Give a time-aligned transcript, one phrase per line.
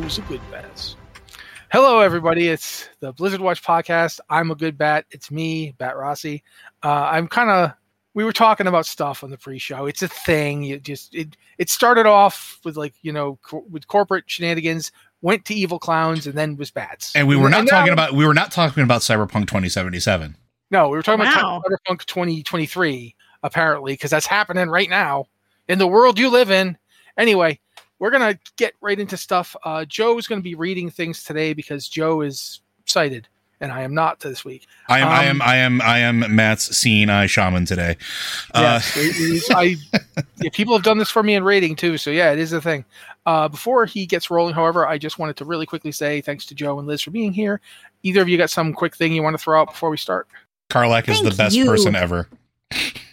[0.00, 0.94] Who's a good bat?
[1.70, 2.48] Hello, everybody.
[2.48, 4.18] It's the Blizzard Watch podcast.
[4.30, 5.04] I'm a good bat.
[5.10, 6.42] It's me, Bat Rossi.
[6.82, 7.72] Uh, I'm kind of.
[8.14, 9.86] We were talking about stuff on the pre-show.
[9.86, 10.64] It's a thing.
[10.64, 14.90] It just it it started off with like you know co- with corporate shenanigans,
[15.20, 17.14] went to evil clowns, and then was bats.
[17.14, 20.34] And we were not And talking now- about we were not talking about Cyberpunk 2077.
[20.70, 21.58] No, we were talking Wow.
[21.58, 25.26] about Cyberpunk 2023 apparently because that's happening right now
[25.68, 26.76] in the world you live in.
[27.18, 27.60] Anyway,
[28.00, 29.54] we're gonna get right into stuff.
[29.62, 33.28] Uh, Joe is gonna be reading things today because Joe is sighted
[33.60, 34.66] and I am not this week.
[34.88, 37.96] I am I am Um, I am I am Matt's seeing eye shaman today.
[38.54, 39.76] Uh, Yes, it is- I
[40.40, 42.60] yeah, people have done this for me in rating too, so yeah, it is a
[42.60, 42.84] thing.
[43.26, 46.54] Uh, before he gets rolling, however, I just wanted to really quickly say thanks to
[46.54, 47.60] Joe and Liz for being here.
[48.02, 50.26] Either of you got some quick thing you want to throw out before we start?
[50.70, 51.66] Karlach is the best you.
[51.66, 52.28] person ever.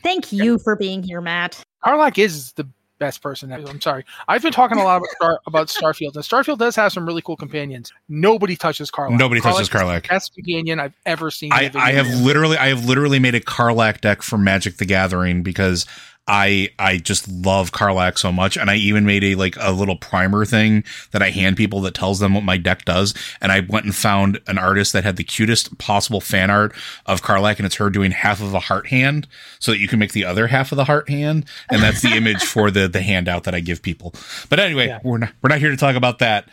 [0.01, 1.61] Thank you for being here, Matt.
[1.83, 2.65] Karlach is the
[2.99, 3.51] best person.
[3.51, 3.67] ever.
[3.67, 4.05] I'm sorry.
[4.27, 7.21] I've been talking a lot about Star, about Starfield, and Starfield does have some really
[7.21, 7.91] cool companions.
[8.09, 9.17] Nobody touches Karlach.
[9.17, 10.07] Nobody touches Karlach.
[10.07, 11.51] Best companion I've ever seen.
[11.53, 15.43] I, I have literally I have literally made a Karlach deck for Magic the Gathering
[15.43, 15.85] because
[16.27, 19.95] I I just love Karlach so much and I even made a like a little
[19.95, 23.61] primer thing that I hand people that tells them what my deck does and I
[23.61, 26.73] went and found an artist that had the cutest possible fan art
[27.05, 29.27] of Karlach and it's her doing half of a heart hand
[29.59, 32.09] so that you can make the other half of the heart hand and that's the
[32.15, 34.13] image for the the handout that I give people.
[34.49, 34.99] But anyway, Yeah.
[35.03, 36.49] we're not we're not here to talk about that.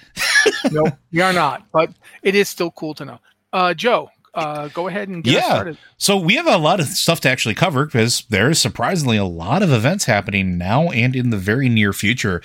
[0.70, 1.90] no, we are not, but
[2.22, 3.18] it is still cool to know.
[3.52, 5.44] Uh, Joe, uh, go ahead and get Yeah.
[5.54, 5.78] started.
[5.96, 9.24] So we have a lot of stuff to actually cover because there is surprisingly a
[9.24, 12.42] lot of events happening now and in the very near future.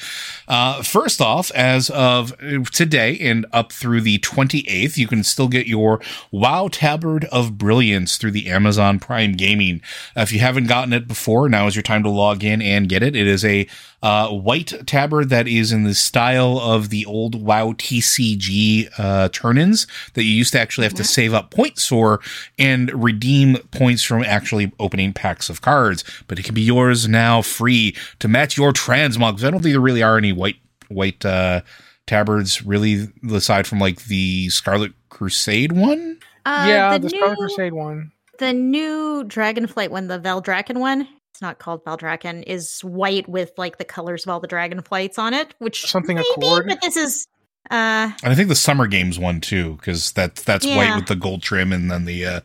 [0.48, 2.34] Uh, first off, as of
[2.72, 6.00] today and up through the 28th, you can still get your
[6.32, 9.82] WoW Tabard of Brilliance through the Amazon Prime Gaming.
[10.16, 12.88] Uh, if you haven't gotten it before, now is your time to log in and
[12.88, 13.16] get it.
[13.16, 13.68] It is a
[14.02, 19.88] uh, white tabard that is in the style of the old WoW TCG uh, turn-ins
[20.14, 22.22] that you used to actually have to save up points for
[22.58, 26.04] and redeem points from actually opening packs of cards.
[26.28, 29.32] But it can be yours now, free to match your transmog.
[29.34, 31.62] 'cause I don't think there really are any white white uh,
[32.08, 36.18] tabards really, aside from like the Scarlet Crusade one.
[36.46, 38.12] Uh, yeah, the, the new, Scarlet Crusade one.
[38.40, 41.08] the new Dragonflight one, the Valdrakken one.
[41.40, 42.44] It's not called Valdrakken.
[42.48, 46.18] Is white with like the colors of all the dragon flights on it, which Something
[46.18, 46.66] maybe, Accord?
[46.68, 47.28] But this is
[47.72, 51.16] uh And I think the Summer Games one too, because that's that's white with the
[51.16, 52.40] gold trim and then the uh,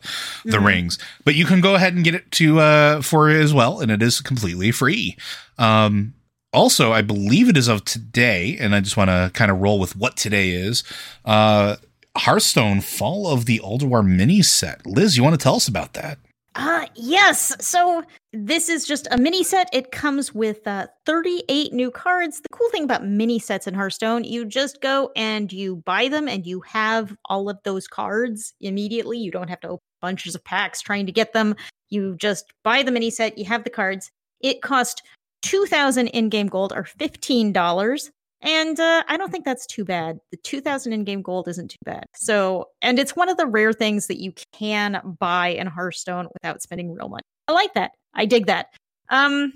[0.45, 0.65] the Mhm.
[0.65, 0.97] rings.
[1.25, 4.01] But you can go ahead and get it to uh, for as well, and it
[4.01, 5.17] is completely free.
[5.57, 6.13] Um,
[6.53, 9.77] also, I believe it is of today, and I just want to kind of roll
[9.77, 10.85] with what today is.
[11.25, 11.75] Uh,
[12.15, 14.87] Hearthstone Fall of the Ulduar mini set.
[14.87, 16.17] Liz, you want to tell us about that?
[16.57, 17.51] Uh, yes.
[17.59, 18.01] So
[18.35, 19.69] this is just a mini set.
[19.71, 22.41] It comes with uh, 38 new cards.
[22.41, 26.27] The cool thing about mini sets in Hearthstone, you just go and you buy them
[26.27, 29.17] and you have all of those cards immediately.
[29.17, 31.55] You don't have to open bunches of packs trying to get them.
[31.89, 34.11] You just buy the mini set, you have the cards.
[34.41, 35.01] It cost
[35.43, 38.09] 2000 in-game gold or $15.
[38.41, 40.19] And uh, I don't think that's too bad.
[40.31, 42.05] The 2000 in game gold isn't too bad.
[42.15, 46.61] So, and it's one of the rare things that you can buy in Hearthstone without
[46.61, 47.23] spending real money.
[47.47, 47.91] I like that.
[48.15, 48.73] I dig that.
[49.09, 49.53] Um,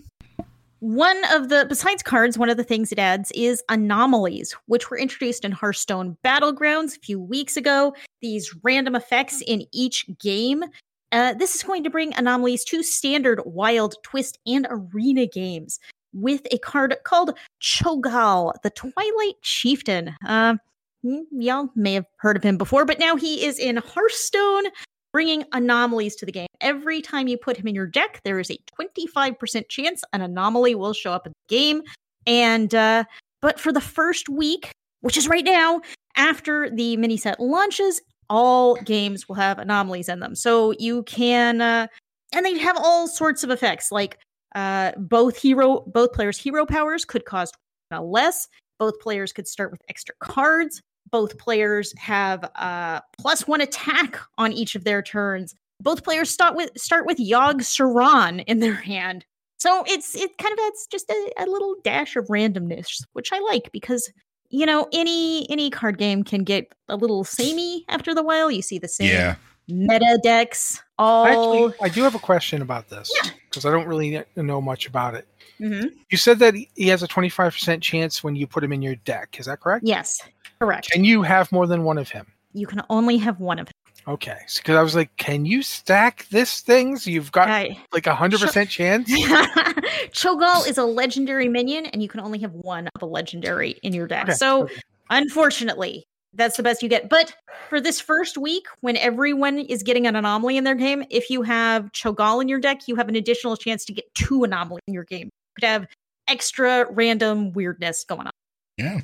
[0.80, 4.98] one of the, besides cards, one of the things it adds is anomalies, which were
[4.98, 7.94] introduced in Hearthstone Battlegrounds a few weeks ago.
[8.22, 10.64] These random effects in each game.
[11.12, 15.80] Uh, this is going to bring anomalies to standard, wild, twist, and arena games
[16.14, 20.16] with a card called Cho'Gall, the Twilight Chieftain.
[20.26, 20.56] Uh,
[21.04, 24.66] y'all may have heard of him before, but now he is in Hearthstone,
[25.12, 26.48] bringing anomalies to the game.
[26.62, 30.76] Every time you put him in your deck, there is a 25% chance an anomaly
[30.76, 31.82] will show up in the game.
[32.28, 33.06] And, uh,
[33.42, 34.72] but for the first week,
[35.02, 35.82] which is right now,
[36.16, 40.36] after the mini set launches, all games will have anomalies in them.
[40.36, 41.88] So you can, uh,
[42.34, 44.20] and they have all sorts of effects like
[44.56, 47.56] uh, both hero, both players' hero powers could cost
[47.92, 48.48] less.
[48.78, 50.82] Both players could start with extra cards.
[51.12, 55.56] Both players have uh, plus one attack on each of their turns.
[55.82, 59.26] Both players start with start with Yogg Saron in their hand.
[59.58, 63.40] So it's it kind of adds just a, a little dash of randomness, which I
[63.40, 64.12] like because
[64.50, 68.50] you know any any card game can get a little samey after the while.
[68.52, 69.36] You see the same Yeah.
[69.68, 71.26] meta decks all.
[71.26, 73.32] Actually, I do have a question about this Yeah.
[73.50, 75.28] because I don't really know much about it.
[75.60, 75.92] Mhm.
[76.10, 79.38] You said that he has a 25% chance when you put him in your deck.
[79.40, 79.86] Is that correct?
[79.86, 80.22] Yes,
[80.60, 80.90] correct.
[80.92, 82.28] Can you have more than one of him?
[82.54, 83.74] You can only have one of him.
[84.08, 84.38] Okay.
[84.56, 88.12] Because I was like, can you stack this thing so you've got I- like a
[88.14, 89.10] 100% chance?
[90.12, 93.94] Cho'Gall is a legendary minion, and you can only have one of a legendary in
[93.94, 94.24] your deck.
[94.24, 94.76] Okay, So, okay.
[95.10, 96.04] unfortunately,
[96.34, 97.10] that's the best you get.
[97.10, 97.36] But
[97.70, 101.42] for this first week, when everyone is getting an anomaly in their game, if you
[101.44, 104.94] have Cho'Gall in your deck, you have an additional chance to get two anomalies in
[104.94, 105.26] your game.
[105.26, 105.88] You could have
[106.28, 108.32] extra random weirdness going on.
[108.78, 109.02] Yeah.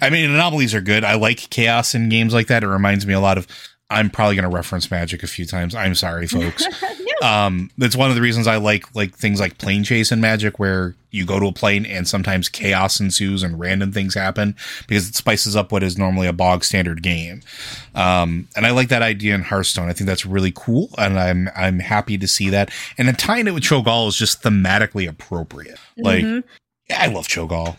[0.00, 1.04] I mean, anomalies are good.
[1.04, 2.62] I like chaos in games like that.
[2.62, 3.46] It reminds me a lot of.
[3.88, 5.72] I'm probably going to reference Magic a few times.
[5.72, 6.64] I'm sorry, folks.
[7.22, 7.28] no.
[7.28, 10.58] um, that's one of the reasons I like like things like plane chase in Magic,
[10.58, 14.56] where you go to a plane and sometimes chaos ensues and random things happen
[14.88, 17.42] because it spices up what is normally a bog standard game.
[17.94, 19.88] Um, and I like that idea in Hearthstone.
[19.88, 22.72] I think that's really cool, and I'm I'm happy to see that.
[22.98, 25.78] And then tying it with Cho'Gall is just thematically appropriate.
[25.96, 26.42] Like, Mhm.
[26.90, 27.76] yeah, I love Cho'Gall.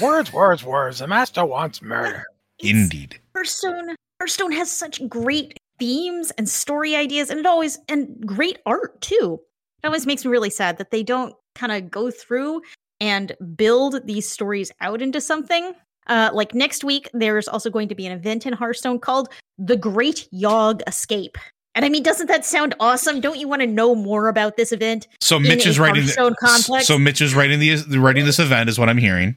[0.00, 0.98] Words, words, words.
[0.98, 2.24] The master wants murder.
[2.58, 3.20] It's- Indeed.
[3.34, 9.00] Hearthstone Hearthstone has such great themes and story ideas and it always and great art
[9.00, 9.40] too.
[9.82, 12.62] It always makes me really sad that they don't kind of go through
[13.00, 15.72] and build these stories out into something.
[16.06, 19.28] Uh, like next week, there's also going to be an event in Hearthstone called
[19.58, 21.36] The Great Yogg Escape.
[21.74, 23.20] And I mean, doesn't that sound awesome?
[23.20, 25.08] Don't you want to know more about this event?
[25.20, 26.02] So Mitch is writing.
[26.04, 26.86] Hearthstone context?
[26.86, 29.36] So Mitch is writing the writing this event is what I'm hearing.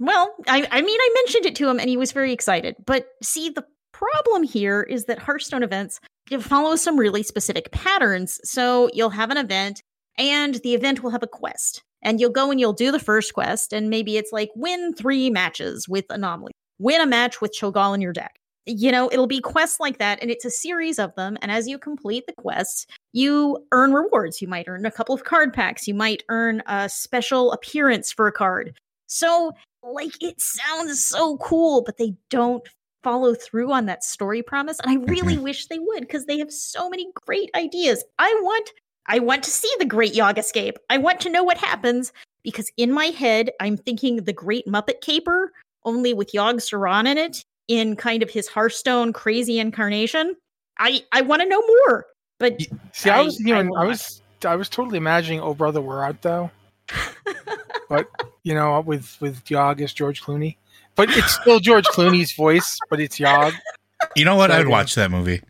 [0.00, 2.76] Well, I, I mean, I mentioned it to him and he was very excited.
[2.84, 6.00] But see, the problem here is that Hearthstone events
[6.40, 8.40] follow some really specific patterns.
[8.42, 9.82] So you'll have an event
[10.18, 11.82] and the event will have a quest.
[12.02, 13.72] And you'll go and you'll do the first quest.
[13.72, 18.00] And maybe it's like win three matches with Anomaly, win a match with Cho'Gall in
[18.00, 18.40] your deck.
[18.66, 20.20] You know, it'll be quests like that.
[20.20, 21.36] And it's a series of them.
[21.42, 24.42] And as you complete the quests, you earn rewards.
[24.42, 25.86] You might earn a couple of card packs.
[25.86, 28.76] You might earn a special appearance for a card.
[29.12, 32.66] So like it sounds so cool, but they don't
[33.02, 34.78] follow through on that story promise.
[34.80, 35.42] And I really mm-hmm.
[35.42, 38.02] wish they would because they have so many great ideas.
[38.18, 38.70] I want
[39.06, 40.78] I want to see the Great Yogg escape.
[40.88, 45.02] I want to know what happens because in my head I'm thinking the Great Muppet
[45.02, 45.52] Caper,
[45.84, 50.36] only with Yogg Saron in it, in kind of his Hearthstone crazy incarnation.
[50.78, 52.06] I I want to know more.
[52.38, 55.54] But See, I, was, you I know, will I was, I was totally imagining, "Oh
[55.54, 56.50] brother, we're out though."
[57.92, 58.08] but
[58.42, 60.56] you know, with with Yogg as George Clooney,
[60.96, 63.52] but it's still George Clooney's voice, but it's Yogg.
[64.16, 64.50] You know what?
[64.50, 64.70] So, I'd yeah.
[64.70, 65.42] watch that movie.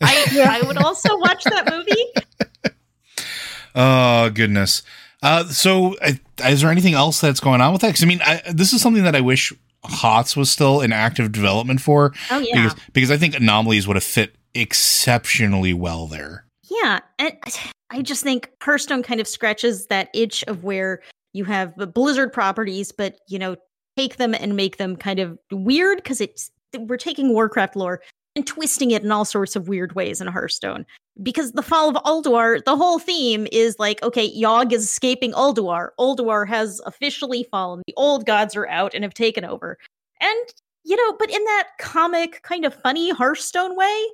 [0.00, 2.74] I I would also watch that movie.
[3.74, 4.82] Oh goodness.
[5.22, 6.12] Uh, so uh,
[6.44, 7.88] is there anything else that's going on with that?
[7.88, 9.52] Because I mean, I, this is something that I wish
[9.84, 12.12] HOTS was still in active development for.
[12.32, 12.54] Oh yeah.
[12.54, 16.44] Because because I think anomalies would have fit exceptionally well there.
[16.64, 17.36] Yeah, and
[17.90, 21.00] I just think Hearthstone kind of scratches that itch of where
[21.32, 23.56] you have the Blizzard properties, but you know,
[23.96, 28.00] take them and make them kind of weird because it's we're taking Warcraft lore
[28.36, 30.86] and twisting it in all sorts of weird ways in Hearthstone.
[31.20, 35.88] Because the fall of Ulduar, the whole theme is like, okay, Yogg is escaping Ulduar.
[35.98, 37.82] Ulduar has officially fallen.
[37.86, 39.78] The old gods are out and have taken over.
[40.20, 40.48] And
[40.84, 44.04] you know, but in that comic, kind of funny Hearthstone way,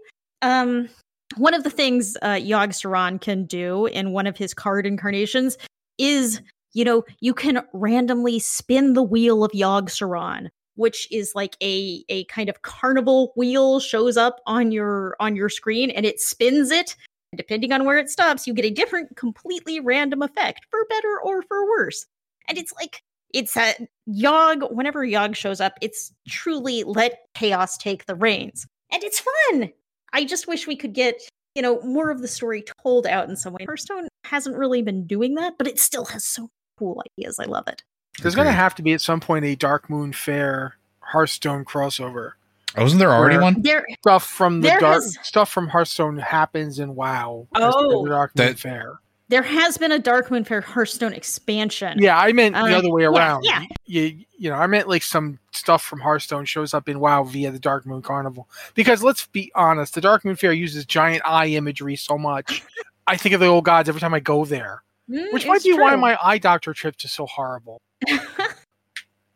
[0.42, 0.88] um,
[1.36, 5.56] one of the things uh, Yogg Saron can do in one of his card incarnations
[5.98, 6.40] is
[6.74, 12.04] you know, you can randomly spin the wheel of Yogg Saron, which is like a
[12.08, 16.70] a kind of carnival wheel shows up on your on your screen and it spins
[16.70, 16.96] it.
[17.32, 21.20] And depending on where it stops, you get a different, completely random effect, for better
[21.24, 22.06] or for worse.
[22.48, 23.02] And it's like
[23.32, 23.74] it's a
[24.08, 24.70] Yogg.
[24.72, 29.70] Whenever Yogg shows up, it's truly let chaos take the reins, and it's fun.
[30.12, 31.20] I just wish we could get
[31.54, 33.64] you know more of the story told out in some way.
[33.64, 37.38] Hearthstone hasn't really been doing that, but it still has so cool ideas.
[37.38, 37.82] I love it.
[38.22, 42.32] There's going to have to be at some point a Dark Moon Fair Hearthstone crossover.
[42.76, 43.62] Oh, wasn't there already one?
[43.62, 47.46] There, Stuff from the dark has- stuff from Hearthstone happens in WoW.
[47.54, 48.02] Oh.
[48.04, 48.98] the Dark Moon That- Fair.
[49.28, 51.98] there has been a Dark Moon Fair Hearthstone expansion.
[52.00, 53.44] Yeah, I meant the Uh, other way yeah, around.
[53.44, 53.64] yeah.
[53.86, 57.50] You, you know, I meant like some stuff from Hearthstone shows up in WoW via
[57.52, 58.48] the Dark Moon Carnival.
[58.74, 62.62] Because let's be honest, the Dark Moon Fair uses giant eye imagery so much.
[63.06, 65.64] I think of the old gods every time I go there, Mm, which might it's
[65.64, 67.80] be why my eye doctor trips is so horrible.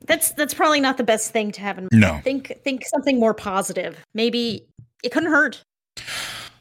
[0.07, 2.01] that's that's probably not the best thing to have in mind.
[2.01, 2.21] No.
[2.23, 3.99] think think something more positive.
[4.15, 4.67] Maybe
[5.03, 5.63] it couldn't hurt.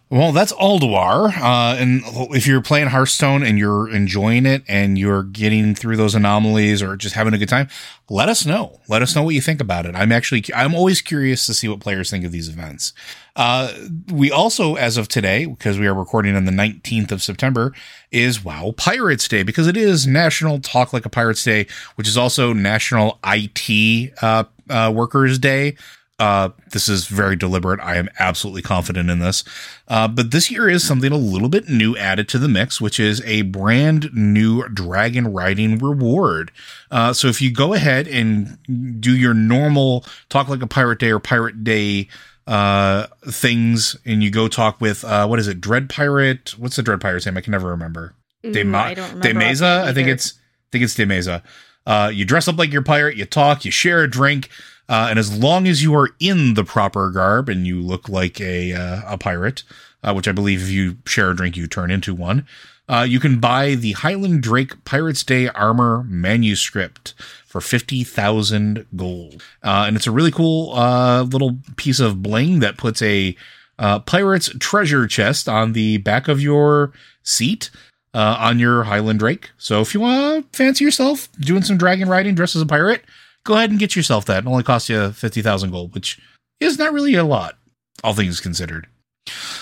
[0.09, 1.35] Well, that's Ulduar.
[1.37, 2.01] Uh, and
[2.33, 6.95] if you're playing Hearthstone and you're enjoying it and you're getting through those anomalies or
[6.95, 7.67] just having a good time,
[8.09, 8.79] let us know.
[8.87, 9.95] Let us know what you think about it.
[9.95, 12.93] I'm actually, I'm always curious to see what players think of these events.
[13.37, 13.71] Uh,
[14.11, 17.71] we also, as of today, because we are recording on the 19th of September,
[18.11, 22.17] is WoW Pirates Day because it is National Talk Like a Pirates Day, which is
[22.17, 25.77] also National IT uh, uh, Workers Day.
[26.19, 27.79] Uh, this is very deliberate.
[27.79, 29.43] I am absolutely confident in this.
[29.87, 32.99] Uh, but this year is something a little bit new added to the mix, which
[32.99, 36.51] is a brand new dragon riding reward.
[36.89, 38.57] Uh, so if you go ahead and
[38.99, 42.07] do your normal talk like a pirate day or pirate day
[42.47, 45.59] uh things and you go talk with uh what is it?
[45.61, 46.55] Dread pirate?
[46.57, 47.37] What's the dread pirate's name?
[47.37, 48.13] I can never remember.
[48.41, 49.83] De, Ooh, Ma- I don't De Meza?
[49.83, 51.43] I think it's I think it's De Meza.
[51.85, 54.49] Uh, you dress up like your pirate, you talk, you share a drink,
[54.89, 58.41] uh, and as long as you are in the proper garb and you look like
[58.41, 59.63] a uh, a pirate,
[60.03, 62.45] uh, which I believe if you share a drink you turn into one,
[62.89, 67.13] uh, you can buy the Highland Drake Pirates Day armor manuscript
[67.45, 72.59] for fifty thousand gold, uh, and it's a really cool uh, little piece of bling
[72.59, 73.35] that puts a
[73.79, 76.91] uh, pirate's treasure chest on the back of your
[77.23, 77.69] seat
[78.13, 79.51] uh, on your Highland Drake.
[79.57, 83.03] So if you want to fancy yourself doing some dragon riding dressed as a pirate,
[83.43, 84.43] go ahead and get yourself that.
[84.43, 86.19] It only costs you 50,000 gold, which
[86.59, 87.57] is not really a lot,
[88.03, 88.87] all things considered.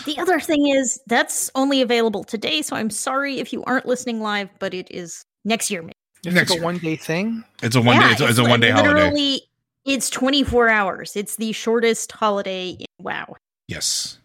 [0.06, 4.22] The other thing is that's only available today, so I'm sorry if you aren't listening
[4.22, 5.82] live, but it is next year.
[5.82, 5.94] maybe.
[6.26, 7.44] It's Next like a one day thing.
[7.62, 8.94] It's a one Yeah, day, it's, it's a one day holiday.
[8.94, 9.42] literally,
[9.86, 11.16] It's 24 hours.
[11.16, 12.70] It's the shortest holiday.
[12.80, 13.36] In, wow.
[13.68, 14.18] Yes.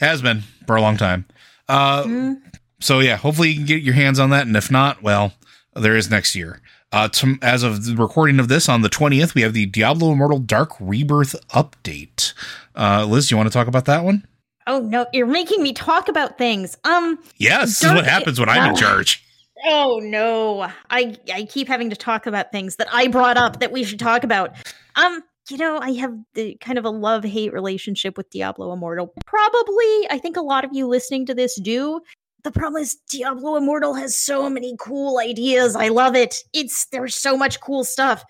[0.00, 1.26] Has been for a long time.
[1.68, 2.40] Uh, Mm.
[2.80, 5.34] So yeah, hopefully you can get your hands on that, and if not, well,
[5.74, 6.60] there is next year.
[6.92, 10.12] Uh, to, as of the recording of this on the twentieth, we have the Diablo
[10.12, 12.34] Immortal Dark Rebirth update.
[12.76, 14.26] Uh, Liz, you want to talk about that one?
[14.66, 16.76] Oh no, you're making me talk about things.
[16.84, 17.18] Um.
[17.38, 19.24] Yes, this is what happens when I'm in charge.
[19.64, 23.72] Oh no, I I keep having to talk about things that I brought up that
[23.72, 24.54] we should talk about.
[24.96, 29.12] Um, you know, I have the kind of a love hate relationship with Diablo Immortal.
[29.26, 32.00] Probably, I think a lot of you listening to this do.
[32.44, 35.76] The problem is Diablo Immortal has so many cool ideas.
[35.76, 36.42] I love it.
[36.52, 38.24] It's there's so much cool stuff.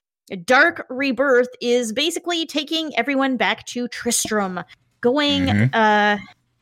[0.44, 4.60] Dark Rebirth is basically taking everyone back to Tristram,
[5.00, 5.70] going Mhm.
[5.74, 6.18] uh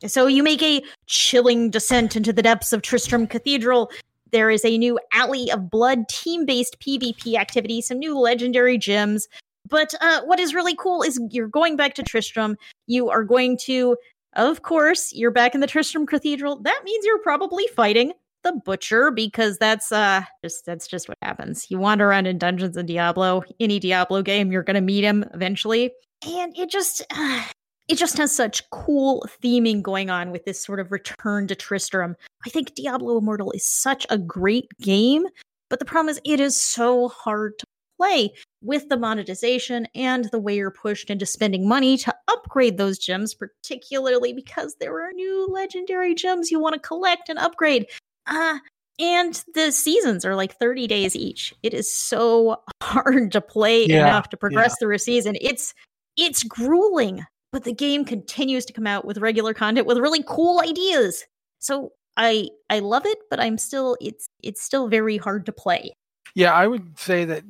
[0.07, 3.91] so you make a chilling descent into the depths of Tristram Cathedral.
[4.31, 9.27] There is a new Alley of Blood team-based PvP activity, some new legendary gems.
[9.69, 12.57] But uh, what is really cool is you're going back to Tristram.
[12.87, 13.95] You are going to,
[14.33, 16.57] of course, you're back in the Tristram Cathedral.
[16.61, 21.67] That means you're probably fighting the Butcher because that's uh just that's just what happens.
[21.69, 25.91] You wander around in dungeons in Diablo, any Diablo game, you're gonna meet him eventually,
[26.25, 27.01] and it just.
[27.11, 27.43] Uh,
[27.87, 32.15] it just has such cool theming going on with this sort of return to Tristram.
[32.45, 35.25] I think Diablo Immortal is such a great game,
[35.69, 37.65] but the problem is it is so hard to
[37.97, 42.97] play with the monetization and the way you're pushed into spending money to upgrade those
[42.97, 47.87] gems, particularly because there are new legendary gems you want to collect and upgrade.
[48.27, 48.59] Uh
[48.99, 51.55] and the seasons are like 30 days each.
[51.63, 54.85] It is so hard to play Yeah, enough to progress yeah.
[54.85, 55.35] through a season.
[55.41, 55.73] It's
[56.17, 60.59] it's grueling, but the game continues to come out with regular content with really cool
[60.59, 61.25] ideas.
[61.59, 65.93] So I I love it, but I'm still it's it's still very hard to play.
[66.33, 67.43] Yeah, I would say that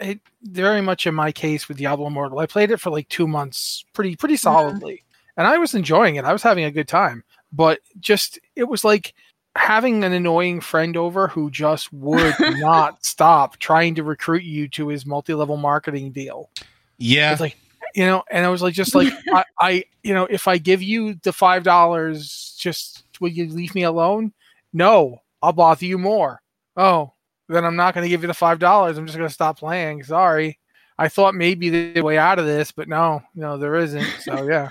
[0.00, 2.38] it very much in my case with Diablo Immortal.
[2.38, 4.42] I played it for like two months, pretty pretty mm-hmm.
[4.42, 5.04] solidly,
[5.36, 6.24] and I was enjoying it.
[6.24, 9.14] I was having a good time, but just it was like
[9.56, 14.88] having an annoying friend over who just would not stop trying to recruit you to
[14.88, 16.50] his multi-level marketing deal.
[16.98, 17.32] Yeah.
[17.32, 17.56] It's like
[17.94, 20.82] you know, and I was like, just like I, I, you know, if I give
[20.82, 24.32] you the five dollars, just will you leave me alone?
[24.72, 26.40] No, I'll bother you more.
[26.76, 27.12] Oh,
[27.48, 28.98] then I'm not going to give you the five dollars.
[28.98, 30.04] I'm just going to stop playing.
[30.04, 30.58] Sorry.
[30.98, 34.08] I thought maybe the way out of this, but no, no, there isn't.
[34.20, 34.68] So yeah,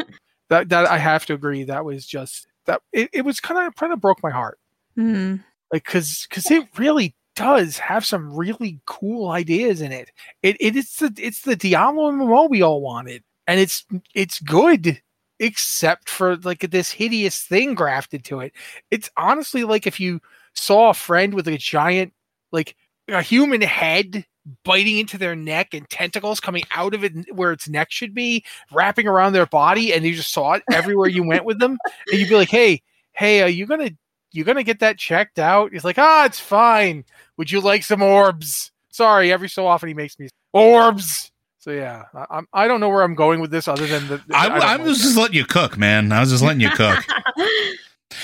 [0.49, 1.63] that that I have to agree.
[1.63, 2.81] That was just that.
[2.91, 4.59] It, it was kind of kind of broke my heart.
[4.95, 5.37] Hmm.
[5.71, 10.11] Like, cause cause it really does have some really cool ideas in it.
[10.43, 15.01] It it is the it's the Diablo MMO we all wanted, and it's it's good,
[15.39, 18.53] except for like this hideous thing grafted to it.
[18.91, 20.19] It's honestly like if you
[20.55, 22.13] saw a friend with a giant
[22.51, 22.75] like
[23.07, 24.25] a human head
[24.63, 28.43] biting into their neck and tentacles coming out of it where its neck should be,
[28.71, 31.77] wrapping around their body, and you just saw it everywhere you went with them,
[32.09, 32.81] and you'd be like, "Hey,
[33.13, 33.91] hey, are you gonna
[34.31, 37.03] you gonna get that checked out?" He's like, "Ah, it's fine.
[37.37, 41.31] Would you like some orbs?" Sorry, every so often he makes me orbs.
[41.59, 44.21] So yeah, I, I'm I don't know where I'm going with this other than the.
[44.33, 46.11] I, don't I was just letting you cook, man.
[46.11, 47.03] I was just letting you cook.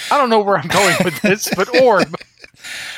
[0.10, 2.16] I don't know where I'm going with this, but orb.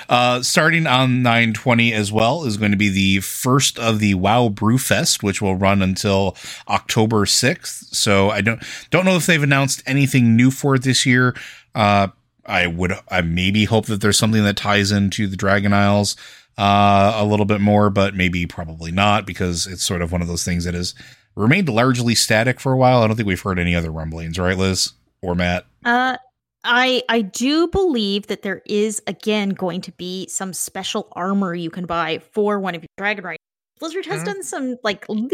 [0.09, 4.49] Uh, starting on 920 as well is going to be the first of the WoW
[4.49, 6.35] Brewfest, which will run until
[6.67, 7.95] October 6th.
[7.95, 11.35] So I don't don't know if they've announced anything new for it this year.
[11.73, 12.09] Uh,
[12.45, 16.15] I would I maybe hope that there's something that ties into the Dragon Isles
[16.57, 20.27] uh, a little bit more, but maybe probably not because it's sort of one of
[20.27, 20.93] those things that has
[21.35, 23.01] remained largely static for a while.
[23.01, 25.65] I don't think we've heard any other rumblings, right, Liz or Matt?
[25.83, 26.17] Uh,
[26.65, 31.69] I I do believe that there is again going to be some special armor you
[31.69, 33.37] can buy for one of your dragon riders.
[33.79, 34.25] Blizzard has Mhm.
[34.25, 35.27] done some like little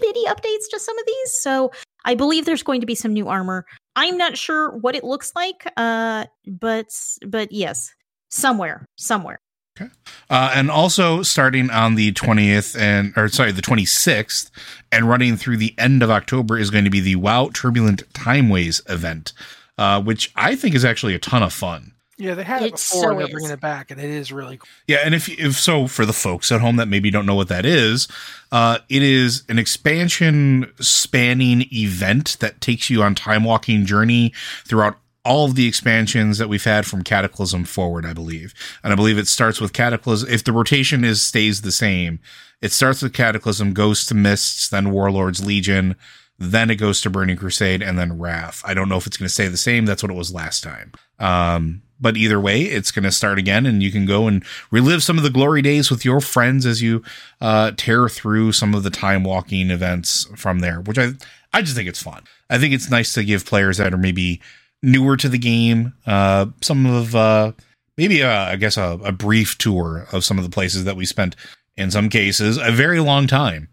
[0.00, 1.70] bitty updates to some of these, so
[2.04, 3.66] I believe there's going to be some new armor.
[3.96, 6.86] I'm not sure what it looks like, uh, but
[7.26, 7.90] but yes,
[8.30, 9.38] somewhere, somewhere.
[9.80, 9.90] Okay.
[10.30, 14.50] Uh, and also starting on the 20th and, or sorry, the 26th
[14.90, 18.80] and running through the end of October is going to be the WoW Turbulent Timeways
[18.90, 19.32] event,
[19.78, 21.92] uh, which I think is actually a ton of fun.
[22.18, 24.32] Yeah, they had it It before, so and they're bringing it back, and it is
[24.32, 24.68] really cool.
[24.88, 27.46] Yeah, and if if so, for the folks at home that maybe don't know what
[27.48, 28.08] that is,
[28.50, 34.32] uh, it is an expansion spanning event that takes you on time walking journey
[34.64, 38.96] throughout all of the expansions that we've had from Cataclysm forward, I believe, and I
[38.96, 40.28] believe it starts with Cataclysm.
[40.28, 42.18] If the rotation is stays the same,
[42.60, 45.94] it starts with Cataclysm, goes to Mists, then Warlords Legion,
[46.38, 48.62] then it goes to Burning Crusade, and then Wrath.
[48.64, 49.86] I don't know if it's going to stay the same.
[49.86, 50.92] That's what it was last time.
[51.18, 55.02] Um, but either way, it's going to start again, and you can go and relive
[55.02, 57.02] some of the glory days with your friends as you
[57.40, 60.80] uh, tear through some of the time walking events from there.
[60.80, 61.12] Which I
[61.52, 62.22] I just think it's fun.
[62.48, 64.40] I think it's nice to give players that are maybe
[64.82, 67.52] newer to the game uh, some of uh,
[67.96, 71.04] maybe uh, I guess a, a brief tour of some of the places that we
[71.04, 71.34] spent
[71.76, 73.68] in some cases a very long time.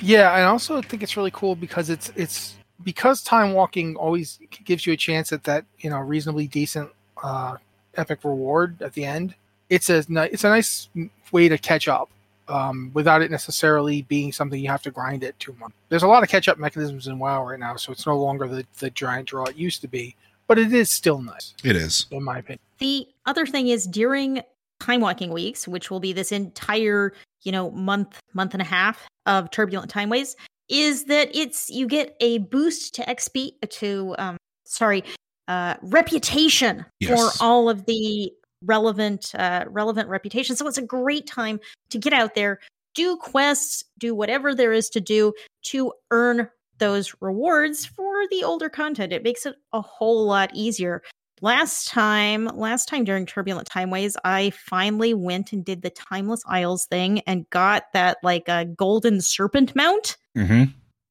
[0.00, 4.86] Yeah, I also think it's really cool because it's it's because time walking always gives
[4.86, 6.90] you a chance at that you know reasonably decent
[7.22, 7.56] uh,
[7.96, 9.34] epic reward at the end.
[9.68, 10.88] It's a ni- it's a nice
[11.32, 12.08] way to catch up
[12.48, 15.72] um, without it necessarily being something you have to grind it too much.
[15.90, 18.48] There's a lot of catch up mechanisms in WoW right now, so it's no longer
[18.48, 22.06] the the giant draw it used to be, but it is still nice It is.
[22.10, 22.60] in my opinion.
[22.78, 24.42] The other thing is during
[24.80, 29.06] time walking weeks, which will be this entire, you know, month, month and a half
[29.26, 30.36] of turbulent timeways,
[30.68, 35.04] is that it's you get a boost to XP to um sorry,
[35.48, 37.10] uh reputation Yes.
[37.38, 38.32] for all of the
[38.64, 40.54] relevant uh relevant reputation.
[40.56, 42.60] So it's a great time to get out there,
[42.94, 45.32] do quests, do whatever there is to do
[45.66, 46.48] to earn
[46.78, 49.12] those rewards for the older content.
[49.12, 51.02] It makes it a whole lot easier
[51.40, 56.86] last time last time during turbulent timeways i finally went and did the timeless isles
[56.86, 60.64] thing and got that like a golden serpent mount Mm-hmm.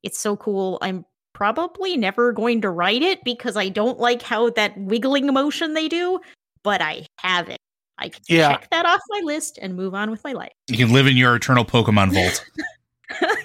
[0.04, 4.50] it's so cool i'm probably never going to ride it because i don't like how
[4.52, 6.20] that wiggling motion they do
[6.64, 7.60] but i have it
[7.98, 8.52] i can Yeah.
[8.52, 11.18] check that off my list and move on with my life You can live in
[11.18, 12.46] your eternal Pokemon vault.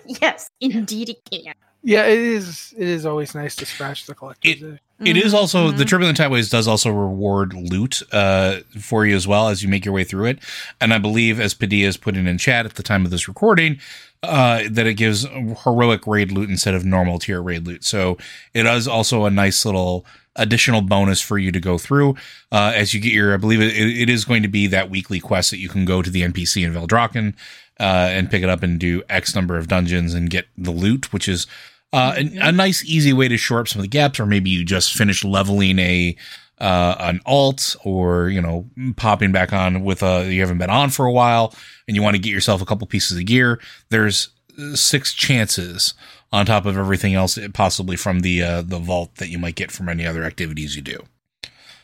[0.07, 1.55] yes indeed it can
[1.87, 2.75] Yeah, it is.
[2.79, 4.63] It is always nice to scratch the collector's.
[4.63, 4.81] itch.
[5.05, 5.89] It is also the Mhm.
[5.89, 9.93] Turbulent Timeways does also reward loot uh, for you as well as you make your
[9.93, 10.39] way through it,
[10.81, 13.79] and I believe as Padilla is putting in chat at the time of this recording,
[14.23, 15.27] uh, that it gives
[15.65, 17.85] heroic raid loot instead of normal tier raid loot.
[17.85, 18.17] So
[18.55, 22.15] it is also a nice little additional bonus for you to go through
[22.51, 23.35] uh, as you get your.
[23.35, 26.01] I believe it, it is going to be that weekly quest that you can go
[26.01, 27.35] to the NPC in Valdrakken
[27.79, 31.13] uh, and pick it up and do X number of dungeons and get the loot,
[31.13, 31.47] which is
[31.95, 34.51] uh, a, a nice, easy way to shore up some of the gaps, or maybe
[34.51, 36.17] you just finished leveling a
[36.59, 40.91] uh, an alt or you know popping back on with a you haven't been on
[40.91, 41.55] for a while
[41.87, 44.29] and you want to get yourself a couple pieces of gear there's
[44.75, 45.95] six chances
[46.33, 49.71] on top of everything else possibly from the uh, the vault that you might get
[49.71, 50.99] from any other activities you do.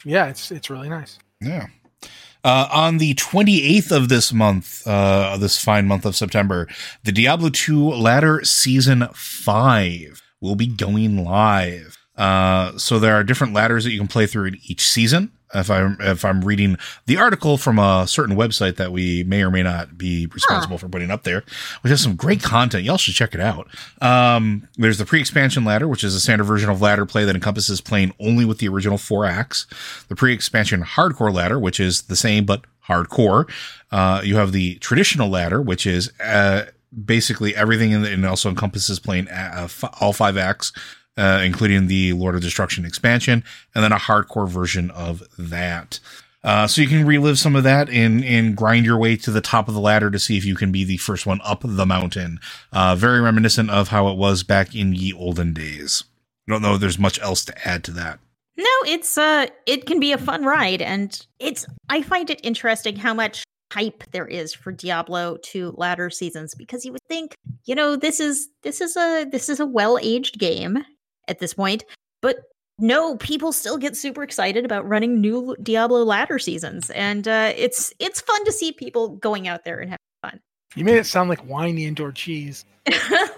[0.04, 1.18] Yeah, it's it's really nice.
[1.40, 1.68] yeah
[2.44, 6.68] uh, on the 28th of this month, uh, this fine month of September,
[7.04, 11.98] the Diablo 2 Ladder Season 5 will be going live.
[12.16, 15.32] Uh, so there are different ladders that you can play through in each season.
[15.54, 19.50] If I'm if I'm reading the article from a certain website that we may or
[19.50, 21.42] may not be responsible for putting up there,
[21.82, 23.68] which has some great content, y'all should check it out.
[24.00, 27.80] Um, there's the pre-expansion ladder, which is a standard version of ladder play that encompasses
[27.80, 29.66] playing only with the original four acts.
[30.08, 33.50] The pre-expansion hardcore ladder, which is the same but hardcore.
[33.90, 36.66] Uh, you have the traditional ladder, which is uh,
[37.04, 39.68] basically everything, in the, and also encompasses playing uh,
[40.00, 40.72] all five acts
[41.16, 43.44] uh, including the Lord of Destruction expansion,
[43.74, 46.00] and then a hardcore version of that.
[46.42, 49.42] Uh, so you can relive some of that and and grind your way to the
[49.42, 51.86] top of the ladder to see if you can be the first one up the
[51.86, 52.40] mountain.
[52.72, 56.04] Uh, very reminiscent of how it was back in ye olden days.
[56.48, 58.18] I don't know if there's much else to add to that.
[58.56, 62.96] No, it's uh it can be a fun ride and it's I find it interesting
[62.96, 67.74] how much hype there is for Diablo 2 ladder seasons because you would think, you
[67.74, 70.84] know, this is this is a this is a well-aged game
[71.30, 71.84] at this point,
[72.20, 72.40] but
[72.78, 77.92] no, people still get super excited about running new Diablo ladder seasons and uh it's
[77.98, 80.40] it's fun to see people going out there and having fun.
[80.74, 82.64] You made it sound like whiny indoor cheese.
[82.88, 83.28] I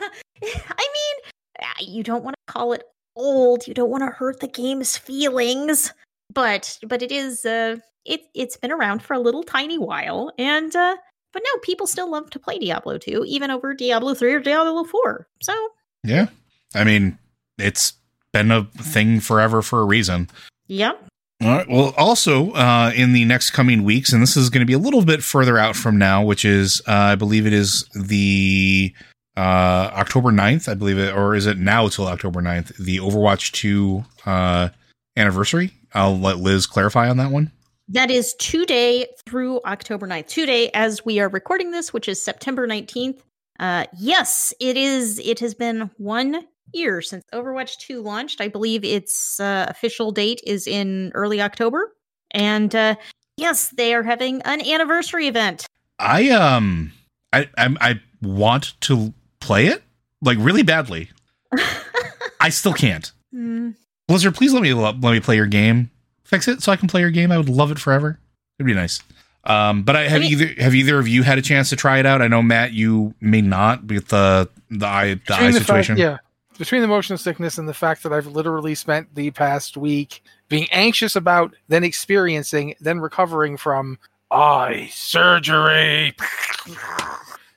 [0.42, 2.84] mean, ah, you don't want to call it
[3.16, 3.66] old.
[3.66, 5.92] You don't want to hurt the game's feelings,
[6.32, 10.74] but but it is uh it it's been around for a little tiny while and
[10.76, 10.96] uh
[11.32, 14.84] but no, people still love to play Diablo 2 even over Diablo 3 or Diablo
[14.84, 15.26] 4.
[15.40, 15.70] So,
[16.04, 16.26] Yeah,
[16.74, 17.18] I mean
[17.58, 17.94] it's
[18.32, 20.28] been a thing forever for a reason.
[20.68, 21.08] Yep.
[21.42, 21.68] All right.
[21.68, 24.78] Well, also uh, in the next coming weeks, and this is going to be a
[24.78, 28.94] little bit further out from now, which is, uh, I believe it is the
[29.36, 33.52] uh, October 9th, I believe it, or is it now till October 9th, the Overwatch
[33.52, 34.68] 2 uh,
[35.16, 35.72] anniversary?
[35.94, 37.50] I'll let Liz clarify on that one.
[37.88, 40.28] That is today through October 9th.
[40.28, 43.18] Today, as we are recording this, which is September 19th.
[43.58, 45.18] Uh, yes, it is.
[45.18, 48.40] It has been one year since Overwatch 2 launched.
[48.40, 51.92] I believe its uh, official date is in early October.
[52.30, 52.96] And uh,
[53.36, 55.66] yes, they are having an anniversary event.
[55.98, 56.92] I um,
[57.32, 59.82] I I, I want to play it
[60.22, 61.10] like really badly.
[62.40, 63.12] I still can't.
[63.32, 63.70] Hmm.
[64.08, 65.90] Blizzard, please let me let me play your game.
[66.24, 67.30] Fix it so I can play your game.
[67.30, 68.18] I would love it forever.
[68.58, 69.00] It'd be nice.
[69.44, 71.76] Um, but I have I mean- either have either of you had a chance to
[71.76, 72.22] try it out?
[72.22, 75.66] I know Matt, you may not with the the eye the eye Between the fact-
[75.66, 75.96] situation.
[75.98, 76.18] yeah.
[76.58, 80.68] Between the motion sickness and the fact that I've literally spent the past week being
[80.70, 83.98] anxious about, then experiencing, then recovering from
[84.30, 86.14] eye surgery.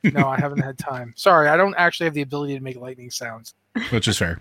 [0.04, 1.14] no, I haven't had time.
[1.18, 3.54] Sorry, I don't actually have the ability to make lightning sounds.
[3.90, 4.40] which is fair.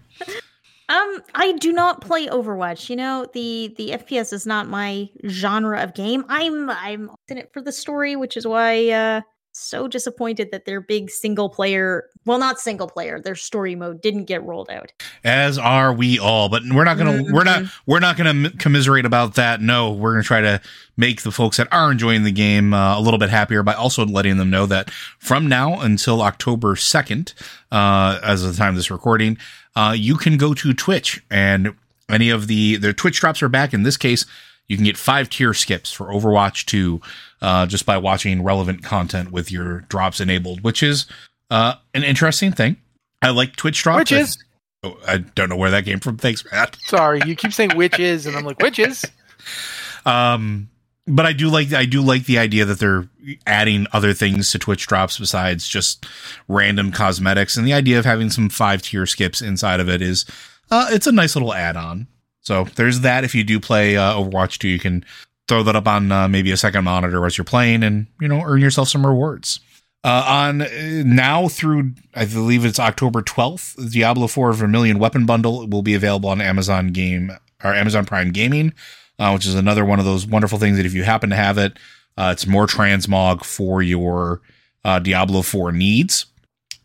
[0.89, 2.91] Um, I do not play Overwatch.
[2.91, 6.25] You know, the the FPS is not my genre of game.
[6.29, 9.21] I'm I'm in it for the story, which is why uh
[9.57, 14.25] so disappointed that their big single player, well not single player, their story mode didn't
[14.25, 14.93] get rolled out.
[15.23, 16.49] As are we all.
[16.49, 17.91] But we're not gonna we're not Mm-hmm.
[17.91, 19.61] we're not gonna commiserate about that.
[19.61, 20.61] No, we're gonna try to
[20.97, 24.05] make the folks that are enjoying the game uh, a little bit happier by also
[24.05, 27.33] letting them know that from now until October second,
[27.71, 29.39] uh, as of the time of this recording,
[29.77, 31.75] uh, you can go to Twitch and
[32.09, 33.73] any of the the Twitch drops are back.
[33.73, 34.27] In this case,
[34.69, 37.01] you can get five tier skips for Overwatch 2
[37.43, 41.07] uh, just by watching relevant content with your drops enabled, which is
[41.51, 42.77] uh, an interesting thing.
[43.23, 44.11] I like Twitch drops.
[44.11, 44.39] Which is
[44.85, 46.19] Oh, I don't know where that came from.
[46.19, 46.77] Thanks, Matt.
[46.87, 49.05] sorry, you keep saying witches, and I'm like witches.
[50.07, 50.69] Um,
[51.07, 53.09] but I do like I do like the idea that they're
[53.47, 56.05] adding other things to Twitch drops besides just
[56.47, 60.27] random cosmetics, and the idea of having some five tier skips inside of it is
[60.71, 62.07] uh, it's a nice little add on.
[62.45, 63.25] So there's that.
[63.25, 65.05] If you do play uh, Overwatch 2, you can
[65.49, 68.43] throw that up on uh, maybe a second monitor as you're playing, and you know
[68.43, 69.61] earn yourself some rewards.
[70.05, 70.69] Uh, on uh,
[71.05, 76.29] now through I believe it's October 12th, Diablo 4 Vermilion Weapon Bundle will be available
[76.29, 78.75] on Amazon Game or Amazon Prime Gaming,
[79.19, 81.57] uh, which is another one of those wonderful things that if you happen to have
[81.57, 81.79] it,
[82.19, 84.43] uh, it's more transmog for your
[84.85, 86.27] Diablo 4 needs.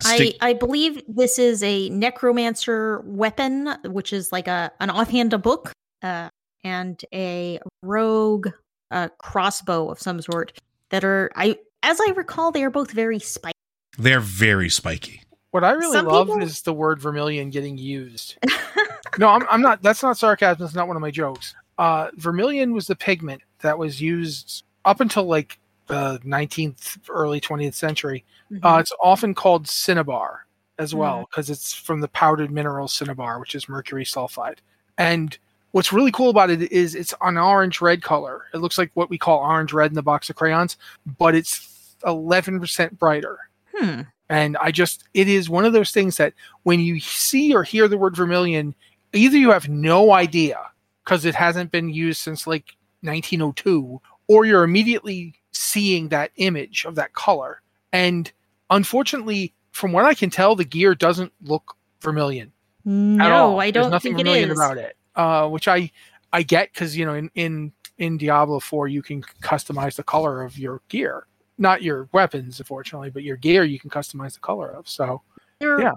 [0.02, 5.32] Stick- I, I believe this is a necromancer weapon, which is like a an offhand
[5.32, 6.28] a book, uh,
[6.64, 8.48] and a rogue
[8.90, 10.58] uh, crossbow of some sort
[10.90, 13.54] that are I as I recall they are both very spiky.
[13.98, 15.22] they're very spiky.
[15.52, 18.38] What I really Some love people- is the word vermilion getting used.
[19.18, 19.82] no, I'm, I'm not.
[19.82, 20.64] That's not sarcasm.
[20.64, 21.54] It's not one of my jokes.
[21.78, 25.58] uh, vermilion was the pigment that was used up until like
[25.90, 28.24] the 19th, early 20th century.
[28.50, 28.60] Mhm.
[28.64, 30.46] Uh, it's often called cinnabar
[30.78, 31.30] as well Mm.
[31.30, 34.58] because it's from the powdered mineral cinnabar, which is mercury sulfide.
[34.96, 35.36] And
[35.72, 38.46] what's really cool about it is it's an orange red color.
[38.54, 40.76] It looks like what we call orange red in the box of crayons,
[41.18, 43.38] but it's 11% brighter.
[43.76, 44.02] Hmm.
[44.28, 47.88] And I just, it is one of those things that when you see or hear
[47.88, 48.74] the word vermilion,
[49.12, 50.58] either you have no idea
[51.04, 54.00] because it hasn't been used since like 1902,
[54.30, 57.60] or you're immediately seeing that image of that color.
[57.92, 58.30] And
[58.70, 62.52] unfortunately, from what I can tell, the gear doesn't look vermilion
[62.84, 63.58] No.
[63.58, 64.58] I don't nothing think it vermilion is.
[64.58, 64.96] about it.
[65.16, 65.90] Uh, which I
[66.32, 70.42] I get because you know in in in Diablo 4 you can customize the color
[70.42, 71.26] of your gear,
[71.58, 74.88] not your weapons, unfortunately, but your gear you can customize the color of.
[74.88, 75.22] So
[75.58, 75.92] They're, Yeah.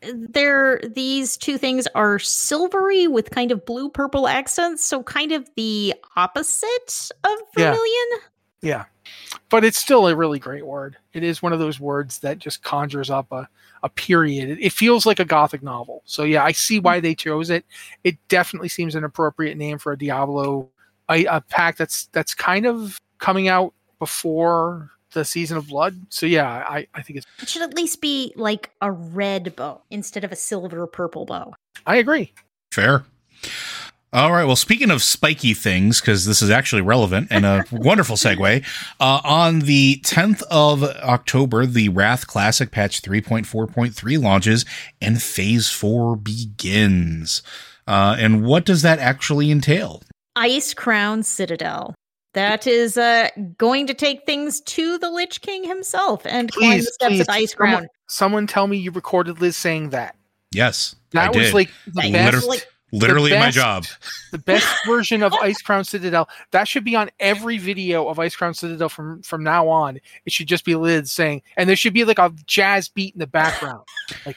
[0.00, 5.48] They're these two things are silvery with kind of blue purple accents, so kind of
[5.56, 7.70] the opposite of Yeah.
[7.72, 8.06] vermilion.
[8.62, 8.84] yeah,
[9.50, 10.96] but it's still a really great word.
[11.12, 13.48] It is one of those words that just conjures up a
[13.82, 14.48] a period.
[14.48, 16.02] It, it feels like a gothic novel.
[16.06, 17.64] So yeah, I see why they chose it.
[18.04, 20.70] It definitely seems an appropriate name for a Diablo
[21.08, 25.96] a, a pack that's that's kind of coming out before the season of blood.
[26.10, 29.82] So yeah, I, I think it's It should at least be like a red bow
[29.90, 31.54] instead of a silver purple bow.
[31.86, 32.32] I agree.
[32.72, 33.04] Fair.
[34.12, 34.44] All right.
[34.44, 38.64] Well, speaking of spiky things, because this is actually relevant and a wonderful segue,
[39.00, 44.64] uh, on the 10th of October, the Wrath Classic patch 3.4.3 launches
[45.00, 47.42] and Phase 4 begins.
[47.86, 50.02] Uh, and what does that actually entail?
[50.36, 51.94] Ice Crown Citadel.
[52.36, 56.84] That is uh, going to take things to the Lich King himself and climb Please,
[56.84, 57.88] the steps please, of Ice someone, Crown.
[58.08, 60.14] someone tell me you recorded Liz saying that.
[60.52, 60.94] Yes.
[61.12, 61.54] That I was did.
[61.54, 62.34] like the Like, best.
[62.36, 63.84] Liter- like, literally the my job.
[64.32, 66.28] the best version of Ice Crown Citadel.
[66.50, 69.98] That should be on every video of Ice Crown Citadel from from now on.
[70.26, 73.18] It should just be Liz saying, and there should be like a jazz beat in
[73.18, 73.82] the background,
[74.26, 74.36] like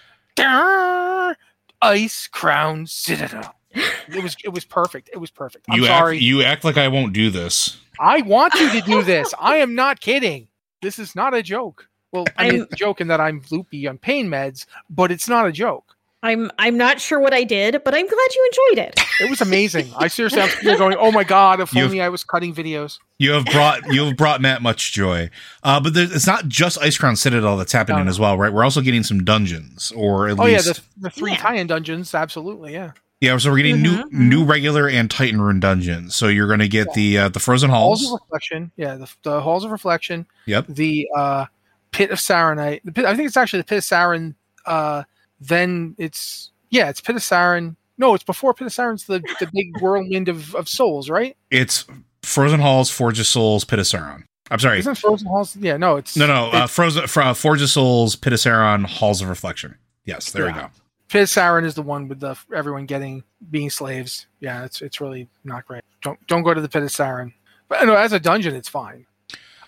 [1.81, 3.55] Ice Crown Citadel.
[3.71, 5.09] It was it was perfect.
[5.13, 5.65] It was perfect.
[5.69, 6.15] I'm you sorry.
[6.17, 7.77] Act, you act like I won't do this.
[7.99, 9.33] I want you to do this.
[9.39, 10.47] I am not kidding.
[10.81, 11.87] This is not a joke.
[12.11, 15.11] Well, I mean, I'm- it's a joke in that I'm loopy on pain meds, but
[15.11, 15.95] it's not a joke.
[16.23, 18.99] I'm I'm not sure what I did, but I'm glad you enjoyed it.
[19.21, 19.89] It was amazing.
[19.97, 21.61] I seriously, I'm sitting going, "Oh my god!
[21.61, 24.91] If You've- only I was cutting videos." You have brought you have brought Matt much
[24.91, 25.29] joy,
[25.63, 28.09] uh, but there, it's not just Ice Crown Citadel that's happening No, no.
[28.09, 28.51] as well, right?
[28.51, 31.37] We're also getting some dungeons, or at Oh yeah, least the, the three Yeah.
[31.37, 32.91] tie-in dungeons, absolutely, yeah.
[33.21, 33.37] Yeah.
[33.37, 36.15] So we're getting Mhm, new new regular and Titan Rune dungeons.
[36.15, 38.13] So you're going to get the uh, the Frozen Halls Halls.
[38.13, 40.65] of Reflection, yeah, the, the Halls of Reflection, Yep.
[40.69, 41.45] the uh,
[41.91, 42.81] Pit of Saronite.
[42.85, 44.35] The pit, I think it's actually the Pit of Saron.
[44.65, 45.03] Uh,
[45.41, 47.75] then it's yeah, it's Pit of Saron.
[47.97, 51.35] No, it's before Pit of Saron's the the big whirlwind of, of souls, right?
[51.51, 51.85] It's
[52.23, 54.23] Frozen Halls, Forge of Souls, Pit of Saron.
[54.51, 54.79] I'm sorry.
[54.79, 55.55] Isn't Frozen Halls?
[55.57, 56.45] Yeah, no, it's No, no.
[56.45, 59.75] Uh, it's- Frozen uh, Forge of Souls, Pit of Saron, Halls of Reflection.
[60.05, 60.69] Yes, there we go.
[61.09, 64.27] Pit of Saron is the one with the everyone getting being slaves.
[64.39, 65.83] Yeah, it's it's really not great.
[66.01, 67.33] Don't don't go to the Pit of Saron.
[67.67, 69.05] But no, as a dungeon, it's fine.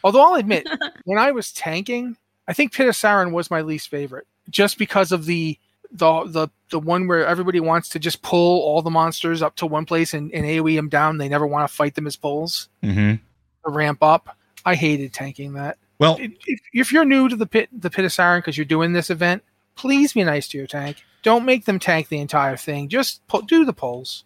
[0.03, 0.67] Although I'll admit,
[1.05, 5.11] when I was tanking, I think Pit of Saron was my least favorite, just because
[5.11, 5.57] of the
[5.91, 9.65] the the the one where everybody wants to just pull all the monsters up to
[9.65, 11.17] one place and, and AOE them down.
[11.17, 13.15] They never want to fight them as pulls hmm
[13.65, 14.37] to ramp up.
[14.65, 15.77] I hated tanking that.
[15.99, 18.65] Well, If, if- if you're new to the pit the Pit of Saron because you're
[18.65, 19.43] doing this event,
[19.75, 20.97] please be nice to your tank.
[21.23, 22.89] Don't make them tank the entire thing.
[22.89, 24.23] Just pull, do the pulls.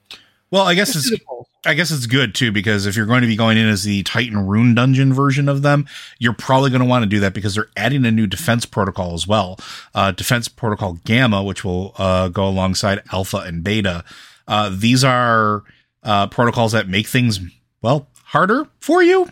[0.52, 1.48] well, I guess Just it's do the pulls.
[1.68, 4.04] I guess it's good too because if you're going to be going in as the
[4.04, 5.88] Titan Rune Dungeon version of them,
[6.20, 9.16] you're probably going to want to do that because they're adding a new defense protocol
[9.16, 9.58] as well.
[9.96, 14.04] Uh, defense protocol Gamma, which will uh, go alongside Alpha and Beta.
[14.48, 15.64] Uh, these are
[16.04, 17.40] uh, protocols that make things
[17.82, 19.28] well harder for you.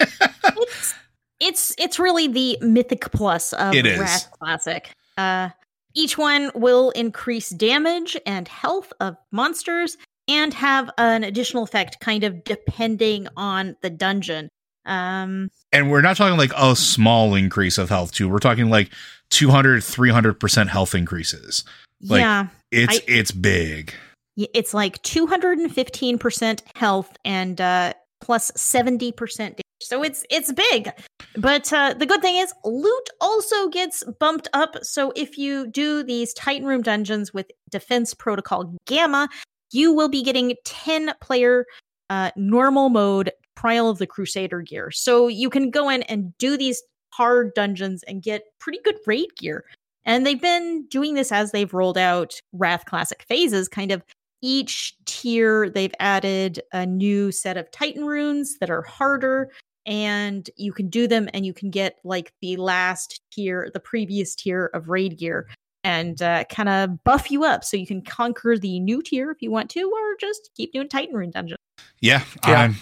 [0.00, 0.94] it's
[1.40, 4.88] it's it's really the mythic plus of Wrath Classic.
[5.18, 5.48] Uh,
[5.94, 9.96] each one will increase damage and health of monsters
[10.28, 14.48] and have an additional effect, kind of depending on the dungeon.
[14.84, 18.28] Um, And we're not talking like a small increase of health too.
[18.28, 18.90] We're talking like
[19.30, 21.64] 200, 300% health increases.
[22.02, 23.94] Like- yeah, It's I- it's big.
[24.36, 29.60] it's like two hundred and fifteen percent health and uh, plus seventy percent.
[29.82, 30.90] So it's it's big,
[31.36, 34.76] but uh, the good thing is loot also gets bumped up.
[34.82, 39.28] So if you do these Titan Rune dungeons with Defense Protocol Gamma,
[39.70, 41.66] you will be getting ten player
[42.10, 44.90] uh, normal mode Trial of the Crusader gear.
[44.90, 49.28] So you can go in and do these hard dungeons and get pretty good raid
[49.36, 49.64] gear.
[50.04, 54.02] And they've been doing this as they've rolled out Wrath Classic phases, kind of
[54.40, 59.52] each tier they've added a new set of Titan runes that are harder,
[59.86, 64.34] and you can do them, and you can get like the last tier, the previous
[64.34, 65.48] tier of raid gear,
[65.84, 69.42] and uh, kind of buff you up so you can conquer the new tier if
[69.42, 71.58] you want to, or just keep doing Titan rune dungeons.
[72.00, 72.58] Yeah, Yeah.
[72.60, 72.76] I'm-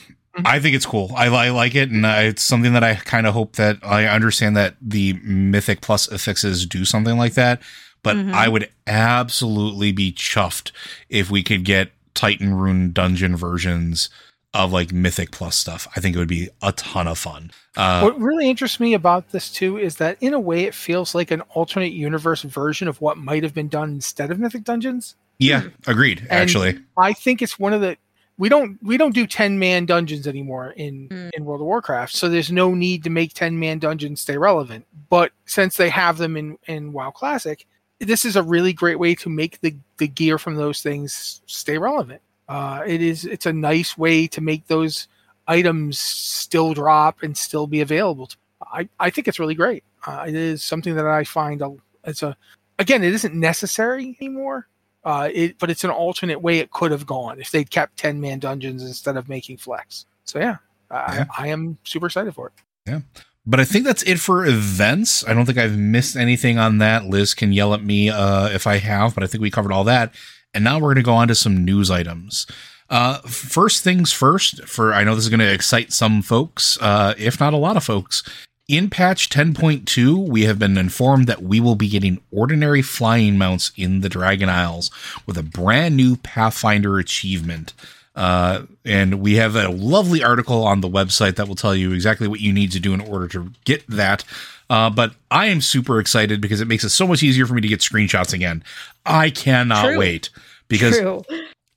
[0.44, 1.10] I think it's cool.
[1.16, 4.06] I, I like it, and uh, it's something that I kind of hope that I
[4.06, 7.60] understand that the Mythic Plus affixes do something like that.
[8.04, 8.32] But Mhm.
[8.32, 10.70] I would absolutely be chuffed
[11.08, 14.08] if we could get Titan Rune dungeon versions
[14.54, 15.86] of like Mythic Plus stuff.
[15.96, 17.50] I think it would be a ton of fun.
[17.76, 21.14] Uh, what really interests me about this too is that in a way it feels
[21.14, 25.14] like an alternate universe version of what might have been done instead of Mythic Dungeons.
[25.38, 26.20] yeah, agreed.
[26.22, 27.96] And Actually, I think it's one of the
[28.38, 31.30] we don't we don't do 10 man dungeons anymore in Mm.
[31.34, 32.14] in World of Warcraft.
[32.14, 34.84] So there's no need to make 10 man dungeons stay relevant.
[35.10, 37.66] But since they have them in in WoW Classic,
[38.00, 41.78] this is a really great way to make the the gear from those things stay
[41.78, 42.20] relevant.
[42.50, 45.06] Uh, it is it's a nice way to make those
[45.46, 48.28] items still drop and still be available.
[48.60, 49.84] I I think it's really great.
[50.04, 52.36] Uh, it is something that I find a, it's a
[52.80, 54.66] again it isn't necessary anymore.
[55.04, 58.20] Uh, it but it's an alternate way it could have gone if they'd kept ten
[58.20, 60.06] man dungeons instead of making flex.
[60.24, 60.56] So yeah,
[60.90, 61.24] I, Yeah.
[61.38, 62.52] I am super excited for it.
[62.84, 63.00] Yeah.
[63.46, 65.24] But I think that's it for events.
[65.26, 67.06] I don't think I've missed anything on that.
[67.06, 69.84] Liz can yell at me uh, if I have, but I think we covered all
[69.84, 70.14] that.
[70.54, 72.46] And now we're going to go on to some news items.
[72.88, 77.14] Uh, first things first, for I know this is going to excite some folks, uh,
[77.16, 78.22] if not a lot of folks.
[78.66, 83.72] In patch 10.2, we have been informed that we will be getting ordinary flying mounts
[83.76, 84.90] in the Dragon Isles
[85.26, 87.74] with a brand new Pathfinder achievement.
[88.14, 92.28] Uh, and we have a lovely article on the website that will tell you exactly
[92.28, 94.24] what you need to do in order to get that.
[94.70, 97.60] Uh, but I am super excited because it makes it so much easier for me
[97.60, 98.62] to get screenshots again.
[99.04, 99.98] I cannot True.
[99.98, 100.30] wait
[100.68, 101.22] because True.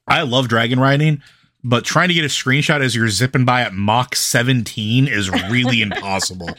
[0.07, 1.23] I love dragon riding,
[1.63, 5.81] but trying to get a screenshot as you're zipping by at Mach 17 is really
[5.87, 6.49] impossible.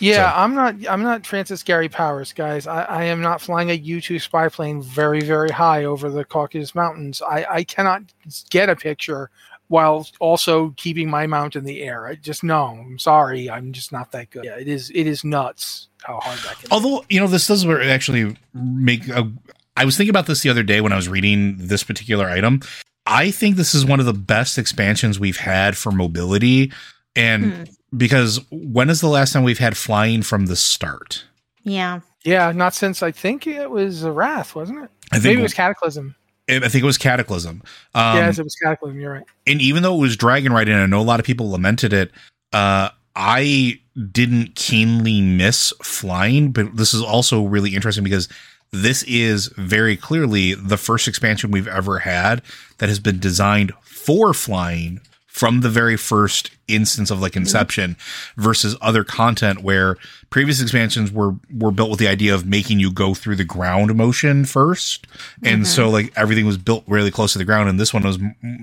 [0.00, 0.74] Yeah, So- I'm not.
[0.90, 2.66] I'm not Francis Gary Powers, guys.
[2.66, 6.74] I, I am not flying a U-2 spy plane very, very high over the Caucasus
[6.74, 7.22] Mountains.
[7.22, 8.02] I, I cannot
[8.50, 9.30] get a picture
[9.74, 12.06] while also keeping my mount in the air.
[12.06, 12.66] I just no.
[12.66, 13.50] I'm sorry.
[13.50, 14.44] I'm just not that good.
[14.44, 14.90] Yeah, it is.
[14.94, 16.62] It is nuts how hard that can.
[16.62, 16.68] be.
[16.70, 19.30] Although, you know, this does where actually make a.
[19.76, 22.60] I was thinking about this the other day when I was reading this particular item.
[23.06, 26.72] I think this is one of the best expansions we've had for mobility.
[27.16, 27.62] And Hmm.
[27.96, 31.24] because when is the last time we've had flying from the start?
[31.64, 32.00] Yeah.
[32.24, 34.90] Yeah, not since I think it was a Wrath, wasn't it?
[35.12, 36.14] I think Maybe it was Cataclysm.
[36.48, 37.62] I think it was Cataclysm.
[37.94, 39.00] Um, yes, it was Cataclysm.
[39.00, 39.24] You're right.
[39.46, 42.10] and even though it was dragon riding, I know a lot of people lamented it.
[42.52, 43.80] Uh, I
[44.12, 48.28] didn't keenly miss flying, but this is also really interesting because
[48.72, 52.42] this is very clearly the first expansion we've ever had
[52.78, 55.00] that has been designed for flying
[55.34, 57.96] from the very first instance of like inception
[58.36, 59.96] versus other content where
[60.30, 63.92] previous expansions were were built with the idea of making you go through the ground
[63.96, 65.08] motion first.
[65.42, 65.92] And so mm-hmm.
[65.92, 67.68] like everything was built really close to the ground.
[67.68, 68.16] And this one was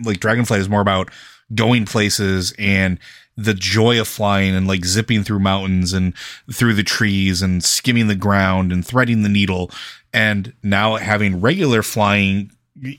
[0.06, 1.12] like dragonflight is more about
[1.54, 2.98] going places and
[3.36, 6.16] the joy of flying and like zipping through mountains and
[6.54, 9.70] through the trees and skimming the ground and threading the needle.
[10.14, 12.52] And now having regular flying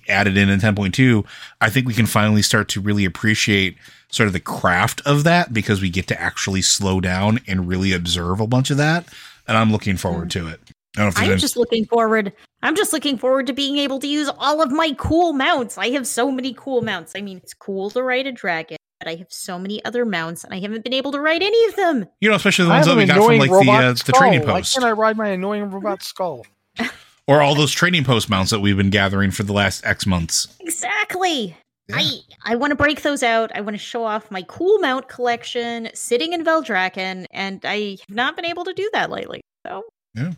[0.09, 1.25] added in in 10.2
[1.61, 3.77] i think we can finally start to really appreciate
[4.11, 7.93] sort of the craft of that because we get to actually slow down and really
[7.93, 9.07] observe a bunch of that
[9.49, 10.61] and i'm looking forward to it
[10.95, 12.33] I don't know if there's I'm any- just looking forward.
[12.63, 15.79] I'm just looking forward to being able to use all of my cool mounts.
[15.79, 17.15] I have so many cool mounts.
[17.17, 20.45] I mean, it's cool to ride a dragon, but I have so many other mounts,
[20.45, 22.07] and I haven't been able to ride any of them.
[22.21, 23.85] you know especially the ones have that an we got from annoying like the robot
[23.85, 24.21] uh, the skull.
[24.21, 26.45] training Why post can't I ride my annoying robot skull?
[27.33, 30.49] or all those training post mounts that we've been gathering for the last x months
[30.61, 31.57] Exactly.
[31.89, 31.97] Yeah.
[31.99, 33.51] I I want to break those out.
[33.55, 38.17] I want to show off my cool mount collection sitting in Valdrakken, and I have
[38.17, 39.41] not been able to do that lately.
[39.67, 39.83] So
[40.15, 40.33] yeah.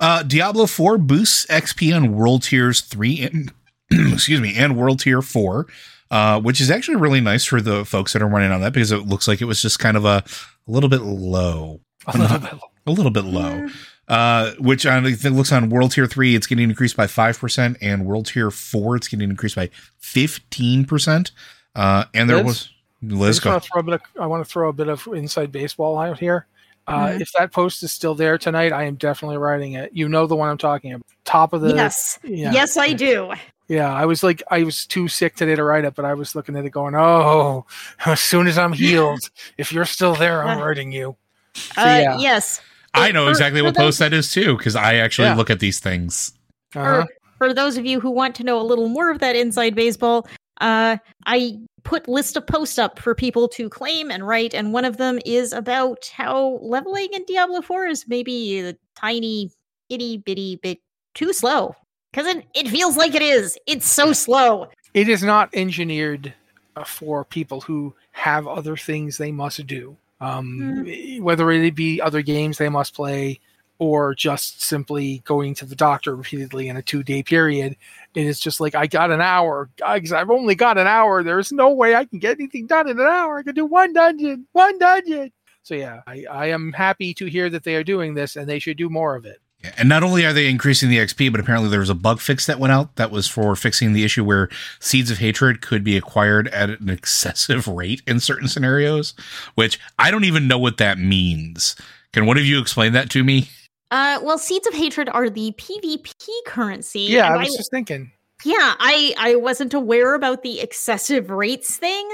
[0.00, 3.52] Uh, Diablo 4 boosts XP on World Tiers 3 and
[4.12, 5.66] excuse me, and World Tier 4,
[6.10, 8.90] uh, which is actually really nice for the folks that are running on that because
[8.90, 10.24] it looks like it was just kind of a,
[10.66, 11.80] a little bit low.
[12.06, 12.52] A little bit.
[12.86, 13.68] A little bit low.
[14.06, 18.04] Uh, which I think looks on World Tier 3, it's getting increased by 5%, and
[18.04, 19.70] World Tier 4, it's getting increased by
[20.02, 21.30] 15%.
[21.74, 22.44] Uh, and there Liz?
[22.44, 22.68] was
[23.02, 23.50] Liz, just go.
[23.50, 26.18] want throw a bit of, I want to throw a bit of inside baseball out
[26.18, 26.46] here.
[26.86, 27.20] Uh, Mhm.
[27.22, 29.90] If that post is still there tonight, I am definitely writing it.
[29.94, 31.06] You know the one I'm talking about.
[31.24, 32.52] Top of the yes, yeah.
[32.52, 33.32] yes, I do.
[33.68, 36.34] Yeah, I was like, I was too sick today to write it, but I was
[36.34, 37.64] looking at it going, oh,
[38.04, 41.16] as soon as I'm healed, if you're still there, I'm writing you.
[41.54, 42.18] So, Uh, yeah.
[42.18, 42.60] Yes.
[42.94, 45.36] I know For- exactly for what those- post that is too, because I actually Yeah.
[45.36, 46.32] look at these things.
[46.74, 47.04] Uh-huh.
[47.38, 49.74] For, for those of you who want to know a little more of that inside
[49.74, 50.26] baseball,
[50.60, 54.84] uh, I put list of posts up for people to claim and write, and one
[54.84, 59.50] of them is about how leveling in Diablo 4 is maybe a tiny,
[59.90, 60.78] itty bitty bit
[61.14, 61.74] too slow.
[62.12, 63.58] Because it, it feels like it is.
[63.66, 64.68] It's so slow.
[64.94, 66.32] It is not engineered
[66.76, 69.96] uh, for people who have other things they must do.
[70.20, 70.86] Um,
[71.20, 73.40] Whether it be other games they must play
[73.78, 77.76] or just simply going to the doctor repeatedly in a two day period.
[78.14, 79.68] It is just like, I got an hour.
[79.76, 81.22] Guys, I've only got an hour.
[81.22, 83.38] There's no way I can get anything done in an hour.
[83.38, 85.32] I can do one dungeon, one dungeon.
[85.62, 88.58] So, yeah, I, I am happy to hear that they are doing this and they
[88.58, 89.40] should do more of it.
[89.76, 92.46] And not only are they increasing the XP, but apparently there was a bug fix
[92.46, 94.48] that went out that was for fixing the issue where
[94.80, 99.14] seeds of hatred could be acquired at an excessive rate in certain scenarios,
[99.54, 101.76] which I don't even know what that means.
[102.12, 103.48] Can one of you explain that to me?
[103.90, 107.00] Uh, well, Seeds of Hatred are the PvP currency.
[107.00, 108.10] Yeah, I was just thinking.
[108.44, 112.08] yeah, I I wasn't aware about the excessive rates thing.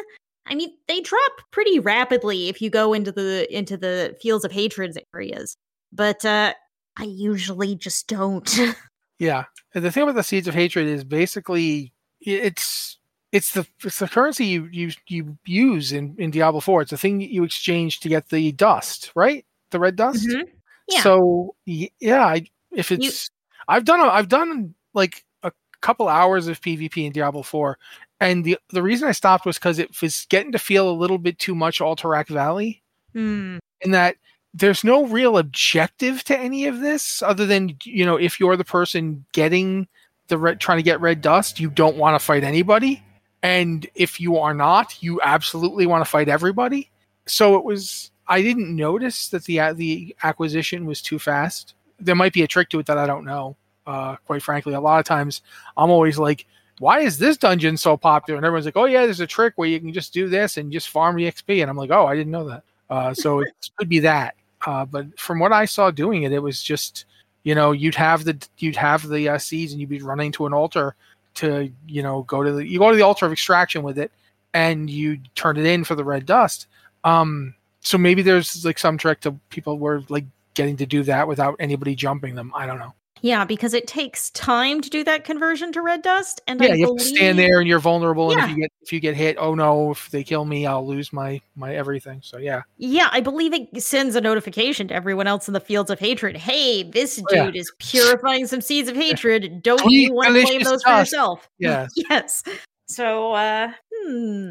[0.47, 4.53] I mean, they drop pretty rapidly if you go into the into the fields of
[4.53, 5.57] hatred areas,
[5.93, 6.55] but uh,
[6.97, 8.49] I usually just don't.
[9.19, 12.97] Yeah, and the thing about the seeds of hatred is basically it's
[13.33, 16.81] it's the it's the currency you you you use in in Diablo Four.
[16.81, 19.45] It's the thing that you exchange to get the dust, right?
[19.73, 20.27] The red dust.
[20.27, 20.49] Mhm.
[20.89, 21.03] Yeah.
[21.03, 23.29] So yeah, I, if it's
[23.69, 27.77] I've done a, I've done like a couple hours of PvP in Diablo Four,
[28.21, 31.19] and the the reason I stopped was because it was getting to feel a little
[31.19, 32.83] bit too much Alterac Valley
[33.13, 33.59] Hmm.
[33.83, 34.17] in that
[34.55, 38.65] there's no real objective to any of this other than you know if you're the
[38.65, 39.87] person getting
[40.29, 43.03] the red trying to get red dust you don't want to fight anybody.
[43.43, 46.91] And if you are not you absolutely want to fight everybody.
[47.27, 51.75] So it was i didn't notice that the the acquisition was too fast.
[51.99, 54.75] There might be a trick to it that i don't know uh quite frankly.
[54.75, 55.43] A lot of times
[55.77, 56.47] i'm always like
[56.81, 58.39] why is this dungeon so popular?
[58.39, 60.73] And everyone's like oh yeah there's a trick where you can just do this and
[60.73, 62.65] just farm the xp and i'm like oh i didn't know that.
[62.89, 64.35] Uh, so it could be that
[64.67, 67.05] uh, but from what I saw doing it, it was just
[67.43, 70.47] you know you'd have the you'd have the uh, seeds and you'd be running to
[70.47, 70.95] an altar
[71.35, 74.11] to you know go to the you go to the altar of extraction with it
[74.53, 76.67] and you turn it in for the red dust.
[77.05, 81.29] Um, so maybe there's like some trick to people were like getting to do that
[81.29, 82.53] without anybody jumping them.
[82.55, 82.95] I don't know.
[83.23, 86.75] Yeah, because it takes time to do that conversion to red dust, and Yeah, I
[86.75, 88.45] you have to stand there and you're vulnerable, and Yeah.
[88.47, 91.13] if you get if you get hit, oh no, if they kill me, I'll lose
[91.13, 92.21] my my everything.
[92.23, 95.91] So yeah, Yeah, I believe it sends a notification to everyone else in the fields
[95.91, 96.37] of hatred.
[96.37, 97.51] Hey, this dude Oh, yeah.
[97.55, 99.63] is purifying some seeds of hatred.
[99.63, 101.49] Don't Sweet, you want to claim delicious those for yourself?
[101.59, 101.91] Yes.
[101.97, 102.43] yes.
[102.87, 104.51] So, uh, hmm.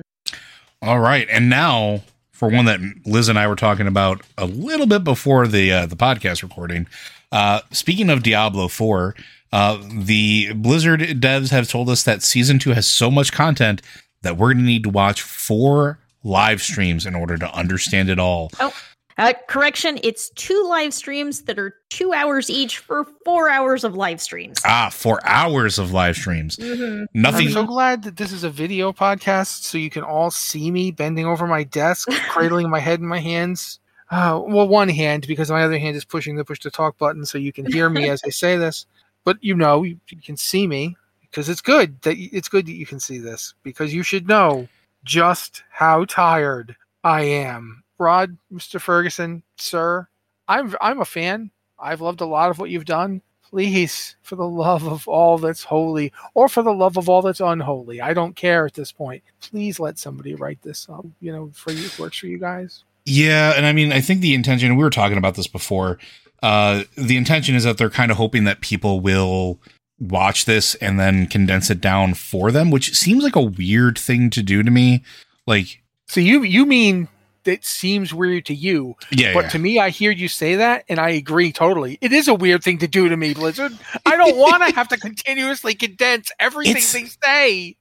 [0.81, 4.85] All right, and now for one that Liz and I were talking about a little
[4.87, 6.87] bit before the uh, the podcast recording.
[7.31, 9.15] Uh, speaking of Diablo Four,
[9.51, 13.81] uh, the Blizzard devs have told us that season two has so much content
[14.21, 18.19] that we're going to need to watch four live streams in order to understand it
[18.19, 18.51] all.
[18.59, 18.73] Oh,
[19.17, 19.99] uh, correction.
[20.03, 24.57] It's two live streams that are two hours each for four hours of live streams.
[24.65, 26.55] Ah, four hours of live streams.
[26.57, 27.05] Mhm.
[27.13, 27.47] Nothing.
[27.47, 30.91] I'm so glad that this is a video podcast, so you can all see me
[30.91, 33.79] bending over my desk, cradling my head in my hands.
[34.11, 37.25] Uh, well, one hand because my other hand is pushing the push to talk button,
[37.25, 38.85] so you can hear me as I say this.
[39.23, 42.73] But you know, you, you can see me because it's good that it's good that
[42.73, 44.67] you can see this because you should know
[45.03, 47.83] just how tired I am.
[47.99, 48.79] Rod, Mr.
[48.79, 50.07] Fergusson, sir,
[50.47, 51.51] I'm I'm a fan.
[51.77, 53.21] I've loved a lot of what you've done.
[53.43, 57.39] Please, for the love of all that's holy, or for the love of all that's
[57.39, 59.23] unholy, I don't care at this point.
[59.41, 61.05] Please let somebody write this up.
[61.19, 62.83] You know, for you, works for you guys.
[63.09, 65.97] Yeah, and I mean, I think the intention, we were talking about this before.
[66.41, 69.59] Uh, the intention is that they're kind of hoping that people will
[69.99, 74.29] watch this and then condense it down for them, which seems like a weird thing
[74.29, 75.03] to do to me.
[75.45, 77.09] Like, So you you mean
[77.45, 79.49] it seems weird to you, yeah, but yeah.
[79.49, 81.97] to me, I hear you say that, and I agree totally.
[81.99, 83.71] It is a weird thing to do to me, Blizzard.
[84.05, 87.75] I don't want to have to continuously condense everything It's- they say.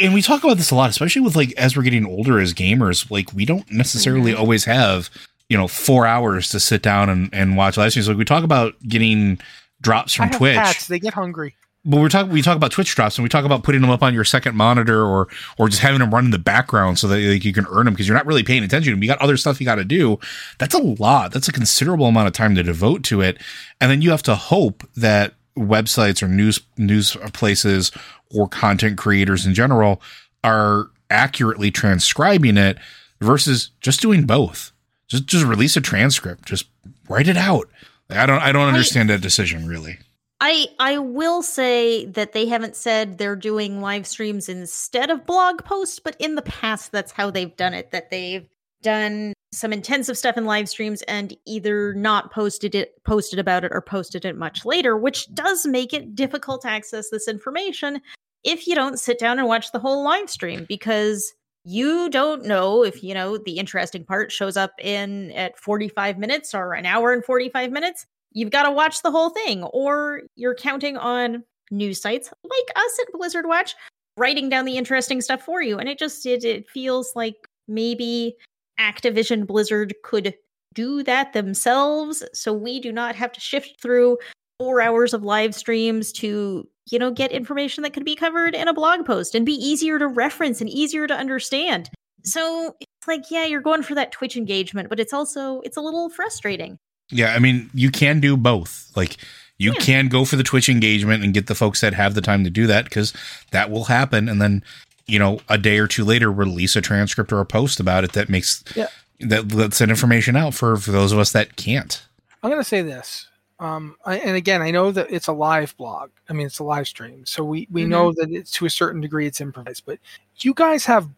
[0.00, 2.54] And we talk about this a lot, especially with like as we're getting older as
[2.54, 3.10] gamers.
[3.10, 4.40] Like, we don't necessarily Mm-hmm.
[4.40, 5.10] always have
[5.48, 8.08] you know four hours to sit down and, and watch live streams.
[8.08, 9.38] Like, we talk about getting
[9.80, 10.56] drops from Twitch.
[10.56, 11.54] cats; they get hungry.
[11.84, 14.02] but we're talking we talk about Twitch drops and we talk about putting them up
[14.02, 15.28] on your second monitor or
[15.58, 17.92] or just having them run in the background so that like, you can earn them
[17.92, 19.00] because you're not really paying attention.
[19.02, 20.18] You got other stuff you got to do.
[20.58, 21.32] That's a lot.
[21.32, 23.36] That's a considerable amount of time to devote to it,
[23.82, 27.92] and then you have to hope that websites or news news places
[28.30, 30.02] or content creators in general
[30.42, 32.78] are accurately transcribing it
[33.20, 34.72] versus just doing both.
[35.08, 36.46] Just just release a transcript.
[36.46, 36.66] Just
[37.08, 37.68] write it out.
[38.10, 39.98] I don't I don't understand that decision really.
[40.40, 45.64] I I will say that they haven't said they're doing live streams instead of blog
[45.64, 47.92] posts, but in the past that's how they've done it.
[47.92, 48.48] That they've
[48.82, 53.72] done some intensive stuff in live streams and either not posted it posted about it
[53.72, 58.00] or posted it much later, which does make it difficult to access this information
[58.42, 61.32] if you don't sit down and watch the whole live stream because
[61.64, 66.54] you don't know if you know the interesting part shows up in at 45 minutes
[66.54, 68.06] or an hour and 45 minutes.
[68.32, 72.98] You've got to watch the whole thing or you're counting on news sites like us
[73.00, 73.74] at blizzard watch
[74.18, 78.36] writing down the interesting stuff for you and it just it, it feels like maybe
[78.78, 80.34] activision blizzard could
[80.74, 84.18] do that themselves so we do not have to shift through
[84.58, 88.66] four hours of live streams to you know get information that could be covered in
[88.68, 91.88] a blog post and be easier to reference and easier to understand
[92.24, 95.80] so it's like yeah you're going for that twitch engagement but it's also it's a
[95.80, 96.76] little frustrating
[97.10, 98.90] Yeah, I mean, you can do both.
[98.96, 99.18] Like,
[99.58, 99.84] you Yeah.
[99.84, 102.50] can go for the Twitch engagement and get the folks that have the time to
[102.50, 103.12] do that because
[103.50, 104.26] that will happen.
[104.26, 104.64] And then,
[105.06, 108.12] you know, a day or two later, release a transcript or a post about it
[108.12, 108.88] that makes Yeah.
[109.20, 112.04] that lets that information out for for those of us that can't.
[112.42, 113.28] I'm going to say this.
[113.60, 116.10] Um, I, and again, I know that it's a live blog.
[116.28, 117.88] I mean, it's a live stream, so we we Mhm.
[117.88, 119.84] know that it's to a certain degree it's improvised.
[119.86, 119.98] But
[120.38, 121.08] you guys have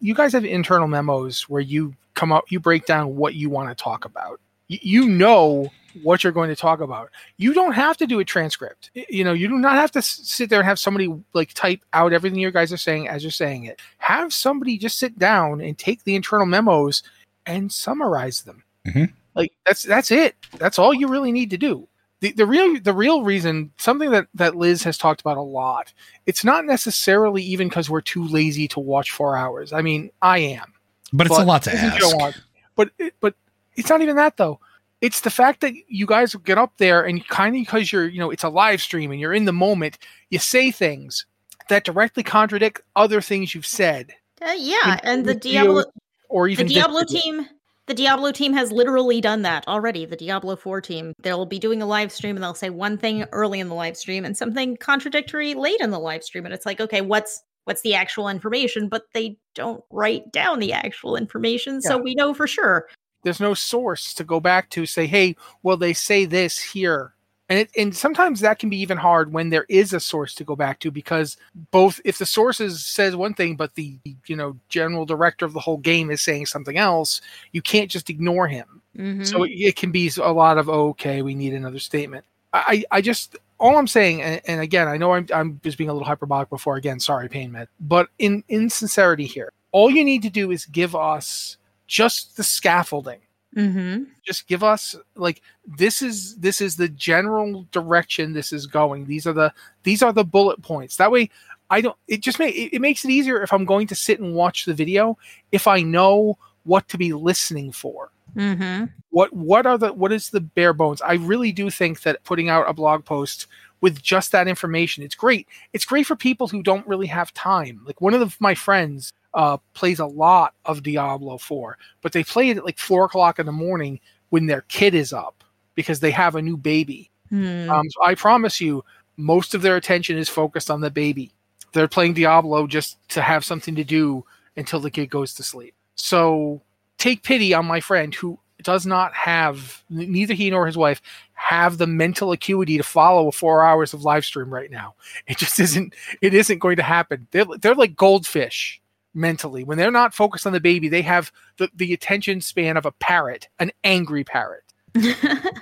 [0.00, 3.68] you guys have internal memos where you come up, you break down what you want
[3.68, 4.40] to talk about.
[4.68, 5.70] You, you know
[6.02, 7.10] what you're going to talk about.
[7.36, 8.90] You don't have to do a transcript.
[8.94, 12.12] You know, you do not have to sit there and have somebody like type out
[12.12, 13.80] everything you guys are saying as you're saying it.
[13.98, 17.02] Have somebody just sit down and take the internal memos
[17.46, 18.64] and summarize them.
[18.86, 19.04] Mm-hmm.
[19.34, 20.36] Like that's that's it.
[20.58, 21.88] That's all you really need to do.
[22.20, 25.92] The, the real the real reason something that that Liz has talked about a lot.
[26.26, 29.72] It's not necessarily even because we're too lazy to watch four hours.
[29.72, 30.72] I mean, I am,
[31.12, 32.40] But it's a lot to ask.
[32.76, 32.90] But
[33.20, 33.34] but
[33.74, 34.60] it's not even that though.
[35.02, 38.20] It's the fact that you guys get up there and kind of because you're you
[38.20, 39.98] know it's a live stream and you're in the moment,
[40.30, 41.26] you say things
[41.68, 45.84] that directly contradict other things you've said, uh, yeah In- and the diablo
[46.28, 47.48] or even the diablo team
[47.86, 51.14] the diablo team has literally done that already the diablo 4 team.
[51.20, 53.96] They'll be doing a live stream and they'll say one thing early in the live
[53.96, 56.44] stream and something contradictory late in the live stream.
[56.44, 58.88] And it's like okay what's what's the actual information?
[58.88, 62.86] But they don't write down the actual information so we know for sure
[63.22, 67.14] there's no source to go back to say hey well they say this here.
[67.48, 70.44] And it, and sometimes that can be even hard when there is a source to
[70.44, 71.36] go back to because
[71.70, 75.52] both if the source is, says one thing but the you know general director of
[75.52, 77.20] the whole game is saying something else
[77.50, 78.80] you can't just ignore him.
[78.96, 79.26] Mhm.
[79.26, 82.24] so it, it can be a lot of oh, okay we need another statement.
[82.54, 85.90] I i just all i'm saying and, and again i know I'm, I'm just being
[85.90, 90.04] a little hyperbolic before again sorry pain med but in in sincerity here all you
[90.04, 91.56] need to do is give us
[91.92, 93.20] just the scaffolding.
[93.54, 94.06] Mhm.
[94.24, 99.04] just give us like this is this is the general direction this is going.
[99.04, 100.96] These are the these are the bullet points.
[100.96, 101.28] That way
[101.70, 104.20] i don't it just make it, it makes it easier if i'm going to sit
[104.20, 105.16] and watch the video
[105.52, 108.10] if i know what to be listening for.
[108.36, 108.90] Mhm.
[109.10, 111.02] what what are the what is the bare bones?
[111.02, 113.46] I really do think that putting out a blog post
[113.82, 115.46] with just that information it's great.
[115.74, 117.82] It's great for people who don't really have time.
[117.84, 122.22] Like one of the, my friends uh, plays a lot of diablo 4 but they
[122.22, 125.42] play it at like four o'clock in the morning when their kid is up
[125.74, 127.10] because they have a new baby.
[127.30, 127.70] Hmm.
[127.70, 128.84] um, so i promise you
[129.16, 131.32] most of their attention is focused on the baby.
[131.72, 134.24] They're playing diablo just to have something to do
[134.56, 135.74] until the kid goes to sleep.
[135.94, 136.60] So
[136.98, 141.02] take pity on my friend who does not have neither he nor his wife
[141.34, 144.94] have the mental acuity to follow four hours of live stream right now.
[145.26, 147.26] It just isn't it isn't going to happen.
[147.30, 148.80] They're, they're like goldfish
[149.14, 149.64] mentally.
[149.64, 152.92] When they're not focused on the baby they have the, the attention span of a
[152.92, 154.64] parrot an angry parrot.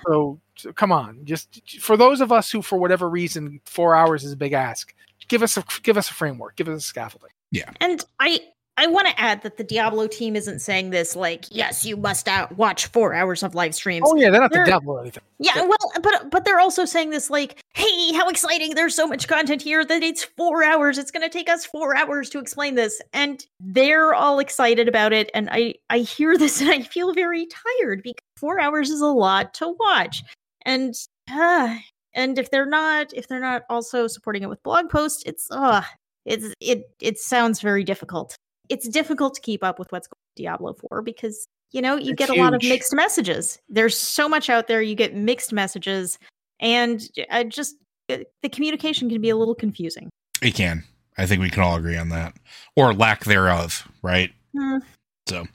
[0.06, 1.20] So, so come on.
[1.24, 4.94] Just for those of us who for whatever reason four hours is a big ask
[5.28, 7.30] give us a give us a framework give us a scaffolding.
[7.50, 7.70] Yeah.
[7.80, 8.40] And I
[8.76, 12.26] I want to add that the Diablo team isn't saying this like, yes, you must
[12.28, 14.04] out watch four hours of live streams.
[14.06, 16.84] oh yeah they're not the They're- devil or anything Yeah, well, but but they're also
[16.86, 18.74] saying this like, hey, how exciting!
[18.74, 20.96] There's so much content here that it's four hours.
[20.98, 25.12] It's going to take us four hours to explain this, and they're all excited about
[25.12, 25.30] it.
[25.34, 29.06] And I I hear this and I feel very tired because four hours is a
[29.06, 30.22] lot to watch,
[30.64, 30.94] and
[31.30, 31.76] uh,
[32.14, 35.82] and if they're not if they're not also supporting it with blog posts, it's uh
[36.24, 38.36] it's it it sounds very difficult.
[38.70, 42.12] It's difficult to keep up with what's going on Diablo 4 because you know, you
[42.12, 43.60] It's get a lot of mixed messages.
[43.68, 46.18] There's so much out there, you get mixed messages
[46.60, 47.76] and I just
[48.08, 50.10] uh, the communication can be a little confusing.
[50.42, 50.84] It can.
[51.18, 52.34] I think we can all agree on that,
[52.76, 54.30] or lack thereof, right?
[54.56, 54.78] Hmm.
[55.26, 55.46] So,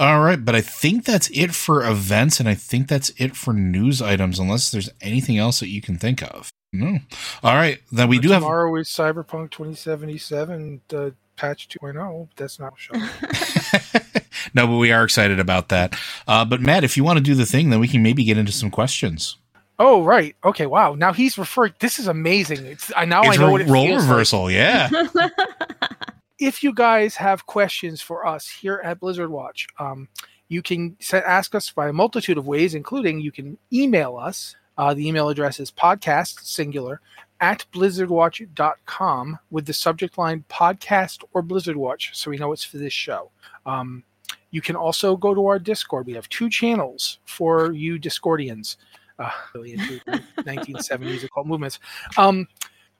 [0.00, 3.52] All right, but I think that's it for events, and I think that's it for
[3.52, 6.50] news items, unless there's anything else that you can think of.
[6.72, 6.98] No.
[7.42, 8.42] All right, then we do have.
[8.42, 12.28] Tomorrow is Cyberpunk 2077 uh, patch 2.0.
[12.28, 12.94] but That's not show.
[14.54, 15.98] no, but we are excited about that.
[16.26, 18.38] Uh, but Matt, if you want to do the thing, then we can maybe get
[18.38, 19.36] into some questions.
[19.78, 20.94] Oh right, okay, wow.
[20.94, 21.74] Now he's referring.
[21.80, 22.64] This is amazing.
[22.64, 24.10] It's I now It's I know ro- what it role feels like.
[24.10, 24.88] reversal, yeah.
[26.38, 30.08] if you guys have questions for us here at Blizzard Watch, um,
[30.48, 34.54] you can sa- ask us by a multitude of ways, including you can email us.
[34.78, 37.00] Uh, the email address is podcast singular
[37.40, 42.78] at blizzardwatch.com with the subject line podcast or Blizzard Watch, so we know it's for
[42.78, 43.30] this show.
[43.66, 44.04] Um,
[44.50, 46.06] you can also go to our Discord.
[46.06, 48.76] We have two channels for you Discordians,
[49.18, 49.98] uh, really into
[50.38, 51.80] 1970s occult movements.
[52.16, 52.46] Um,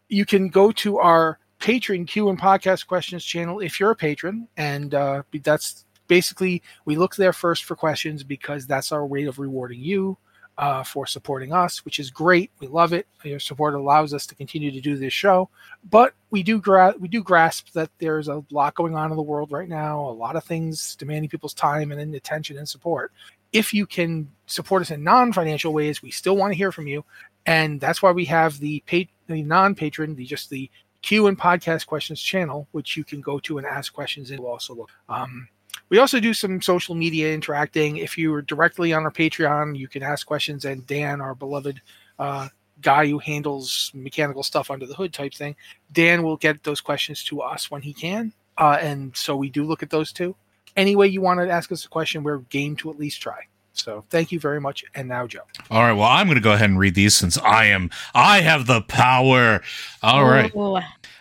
[0.08, 4.48] you can go to our patron Q and podcast questions channel if you're a patron,
[4.56, 9.38] and uh, that's basically we look there first for questions because that's our way of
[9.38, 10.18] rewarding you
[10.58, 12.50] uh, for supporting us, which is great.
[12.60, 13.06] We love it.
[13.24, 15.48] Your support allows us to continue to do this show,
[15.90, 19.22] but we do gra- we do grasp that there's a lot going on in the
[19.22, 23.12] world right now, a lot of things demanding people's time and attention and support.
[23.52, 27.04] If you can support us in non-financial ways, we still want to hear from you,
[27.46, 30.70] and that's why we have the pa- the non-patron, the just the
[31.02, 34.30] Q and podcast questions channel, which you can go to and ask questions.
[34.30, 34.90] And we'll also look.
[35.08, 35.48] Um,
[35.88, 37.98] we also do some social media interacting.
[37.98, 41.80] If you are directly on our Patreon, you can ask questions, and Dan, our beloved
[42.18, 42.48] uh,
[42.80, 45.56] guy who handles mechanical stuff under the hood type thing,
[45.92, 48.32] Dan will get those questions to us when he can.
[48.56, 50.34] Uh, and so we do look at those too.
[50.76, 53.40] Any way you want to ask us a question, we're game to at least try.
[53.72, 54.84] So thank you very much.
[54.94, 55.40] And now, Joe.
[55.70, 55.92] All right.
[55.92, 58.82] Well, I'm going to go ahead and read these since I am I have the
[58.82, 59.62] power.
[60.02, 60.52] All right.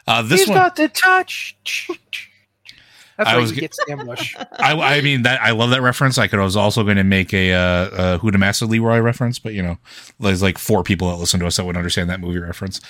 [0.07, 0.57] Uh, this He's one.
[0.57, 1.57] got the touch.
[3.17, 4.35] That's I why was you g- get ambush.
[4.59, 6.17] I, I mean that I love that reference.
[6.17, 8.99] I could I was also going to make a uh, uh, Who to Master Leroy
[8.99, 9.77] reference, but you know,
[10.19, 12.81] there's like four people that listen to us that would understand that movie reference.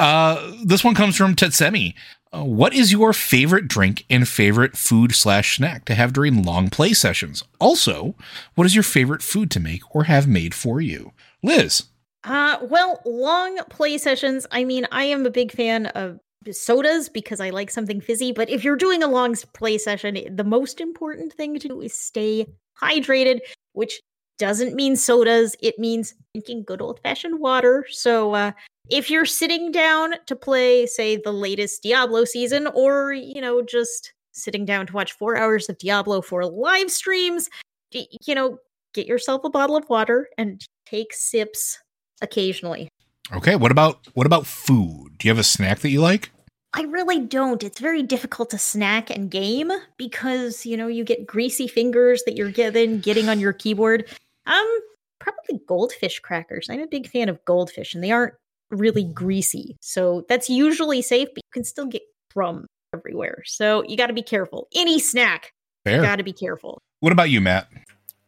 [0.00, 1.94] Uh, this one comes from Tetsemi.
[2.30, 6.68] Uh, what is your favorite drink and favorite food slash snack to have during long
[6.68, 7.42] play sessions?
[7.58, 8.14] Also,
[8.54, 11.12] what is your favorite food to make or have made for you,
[11.42, 11.84] Liz?
[12.24, 14.46] Uh, well, long play sessions.
[14.50, 16.18] I mean, I am a big fan of
[16.52, 18.32] sodas because I like something fizzy.
[18.32, 21.94] But if you're doing a long play session, the most important thing to do is
[21.94, 22.46] stay
[22.80, 23.40] hydrated,
[23.72, 24.00] which
[24.38, 25.56] doesn't mean sodas.
[25.60, 27.84] It means drinking good old fashioned water.
[27.90, 28.52] So, uh,
[28.88, 34.14] if you're sitting down to play, say, the latest Diablo season, or, you know, just
[34.32, 37.50] sitting down to watch four hours of Diablo 4 live streams,
[37.90, 38.58] you know,
[38.94, 41.78] get yourself a bottle of water and take sips
[42.22, 42.88] occasionally.
[43.32, 45.18] Okay, what about what about food?
[45.18, 46.30] Do you have a snack that you like?
[46.74, 47.62] I really don't.
[47.62, 52.36] It's very difficult to snack and game because, you know, you get greasy fingers that
[52.36, 54.04] you're given getting on your keyboard.
[54.46, 54.78] Um,
[55.18, 56.68] probably goldfish crackers.
[56.70, 58.34] I'm a big fan of goldfish and they aren't
[58.70, 59.76] really greasy.
[59.80, 62.02] So that's usually safe, but you can still get
[62.32, 63.42] crumbs everywhere.
[63.46, 64.68] So you got to be careful.
[64.74, 65.52] Any snack,
[65.84, 66.02] Fair.
[66.02, 66.80] got to be careful.
[67.00, 67.68] What about you, Matt?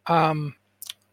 [0.07, 0.55] Um,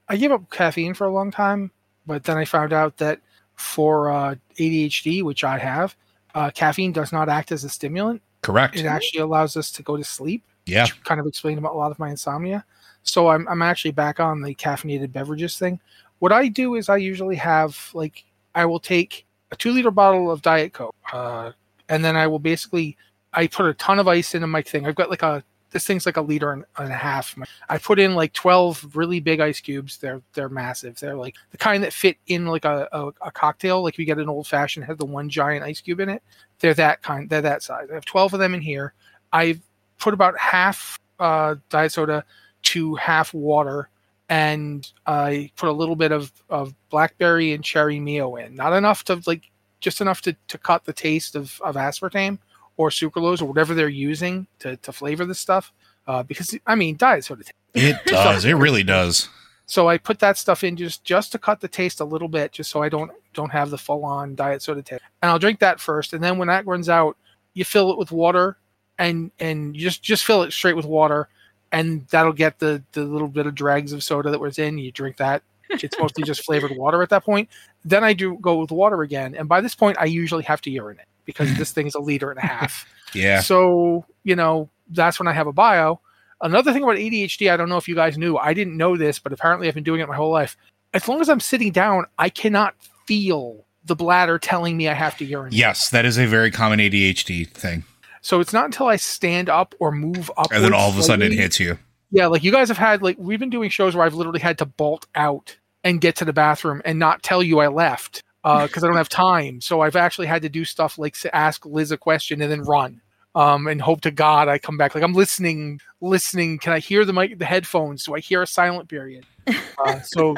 [0.08, 1.72] I gave up caffeine for a long time,
[2.06, 3.20] but then I found out that
[3.58, 5.96] for uh, ADHD, which I have,
[6.36, 8.22] uh, caffeine does not act as a stimulant.
[8.42, 8.78] Correct.
[8.78, 10.44] It actually allows us to go to sleep.
[10.66, 10.86] Yeah.
[11.04, 12.64] Kind of explained about a lot of my insomnia.
[13.04, 15.80] So I'm I'm actually back on the caffeinated beverages thing.
[16.20, 20.30] What I do is I usually have like I will take a two liter bottle
[20.30, 21.52] of Diet Coke, uh,
[21.90, 22.98] and then I will basically
[23.34, 24.86] I put a ton of ice into my thing.
[24.86, 27.36] I've got like a this thing's like a liter and, and a half.
[27.70, 29.98] I put in like twelve really big ice cubes.
[29.98, 31.00] They're they're massive.
[31.00, 33.84] They're like the kind that fit in like a, a, a cocktail.
[33.84, 36.24] Like you get an old fashioned has the one giant ice cube in it.
[36.60, 37.30] They're that kind.
[37.30, 37.88] They're that size.
[37.92, 38.94] I have twelve of them in here.
[39.34, 39.62] I've
[40.00, 42.24] put about half uh, diet soda
[42.64, 43.90] to half water,
[44.30, 48.56] and I put a little bit of, of blackberry and cherry mio in.
[48.56, 49.50] Not enough to like,
[49.80, 52.40] just enough to, to cut the taste of, of aspartame
[52.78, 55.74] or sucralose or whatever they're using to, to flavor this stuff.
[56.08, 57.44] Uh, because I mean, diet soda.
[57.74, 58.46] It does.
[58.46, 59.28] It really does.
[59.66, 62.54] So I put that stuff in just just to cut the taste a little bit,
[62.54, 65.02] just so I don't don't have the full on diet soda taste.
[65.22, 67.18] And I'll drink that first, and then when that runs out,
[67.54, 68.58] you fill it with water,
[68.98, 71.28] and and you just just fill it straight with water,
[71.74, 74.78] and that'll get the the little bit of dregs of soda that was in.
[74.78, 75.44] You drink that.
[75.70, 77.50] It's mostly just flavored water at that point.
[77.84, 80.72] Then I do go with water again, and by this point, I usually have to
[80.72, 82.88] urinate because this thing is a liter and a half.
[83.14, 83.40] Yeah.
[83.40, 86.02] So, you know, that's when I have a bio.
[86.42, 89.18] Another thing about ADHD, I don't know if you guys knew, I didn't know this,
[89.18, 90.58] but apparently I've been doing it my whole life.
[90.94, 92.76] As long as I'm sitting down, I cannot
[93.06, 95.58] feel the bladder telling me I have to urinate.
[95.58, 97.86] Yes, that is a very common ADHD thing.
[98.22, 100.52] So it's not until I stand up or move up.
[100.52, 101.80] And then all of a sudden it hits you.
[102.12, 104.58] Yeah, like you guys have had like we've been doing shows where I've literally had
[104.58, 108.84] to bolt out and get to the bathroom and not tell you I left because
[108.84, 109.62] I don't have time.
[109.62, 113.02] So I've actually had to do stuff like ask Liz a question and then run.
[113.36, 114.96] Um, and hope to God I come back.
[114.96, 116.58] Like I'm listening, listening.
[116.58, 118.04] Can I hear the mic, the headphones?
[118.04, 119.26] Do I hear a silent period?
[119.86, 120.36] Uh, so